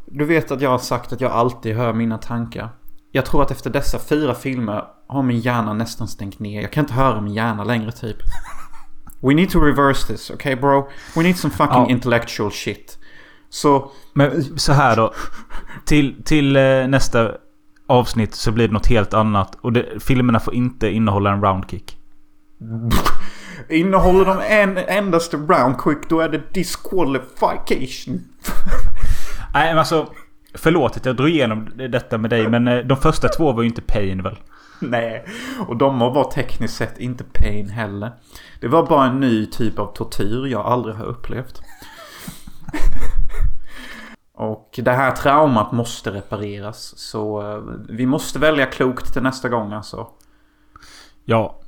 [0.06, 2.68] Du vet att jag har sagt att jag alltid hör mina tankar.
[3.12, 6.62] Jag tror att efter dessa fyra filmer har min hjärna nästan stängt ner.
[6.62, 8.16] Jag kan inte höra min hjärna längre typ.
[9.20, 10.88] We need to reverse this, okay bro?
[11.16, 11.88] We need some fucking Ja.
[11.88, 12.98] intellectual shit.
[13.50, 13.90] Så...
[14.12, 15.12] Men så här då.
[15.84, 17.32] Till, till eh, nästa
[17.86, 19.58] avsnitt så blir det något helt annat.
[19.60, 21.96] Och det, filmerna får inte innehålla en roundkick.
[23.68, 28.20] Innehåller de en endaste round quick då är det disqualification.
[29.54, 30.08] Nej men alltså.
[30.56, 33.68] Förlåt att jag drog igenom detta med dig men eh, de första två var ju
[33.68, 34.36] inte pain väl?
[34.80, 35.24] Nej,
[35.68, 38.12] och de var tekniskt sett inte pain heller.
[38.60, 41.62] Det var bara en ny typ av tortyr jag aldrig har upplevt.
[44.34, 46.98] och det här traumat måste repareras.
[46.98, 50.06] Så eh, vi måste välja klokt till nästa gång alltså.
[51.24, 51.60] Ja.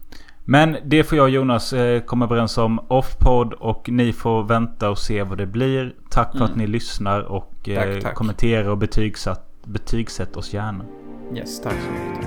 [0.48, 4.90] Men det får jag och Jonas eh, komma överens om off-podd och ni får vänta
[4.90, 5.94] och se vad det blir.
[6.10, 8.14] Tack för att ni lyssnar och eh, Tack, tack.
[8.14, 10.84] kommentera och betygsatt, betygsätt oss gärna.
[11.34, 11.72] Yes, tack.
[11.72, 12.25] Tack så mycket.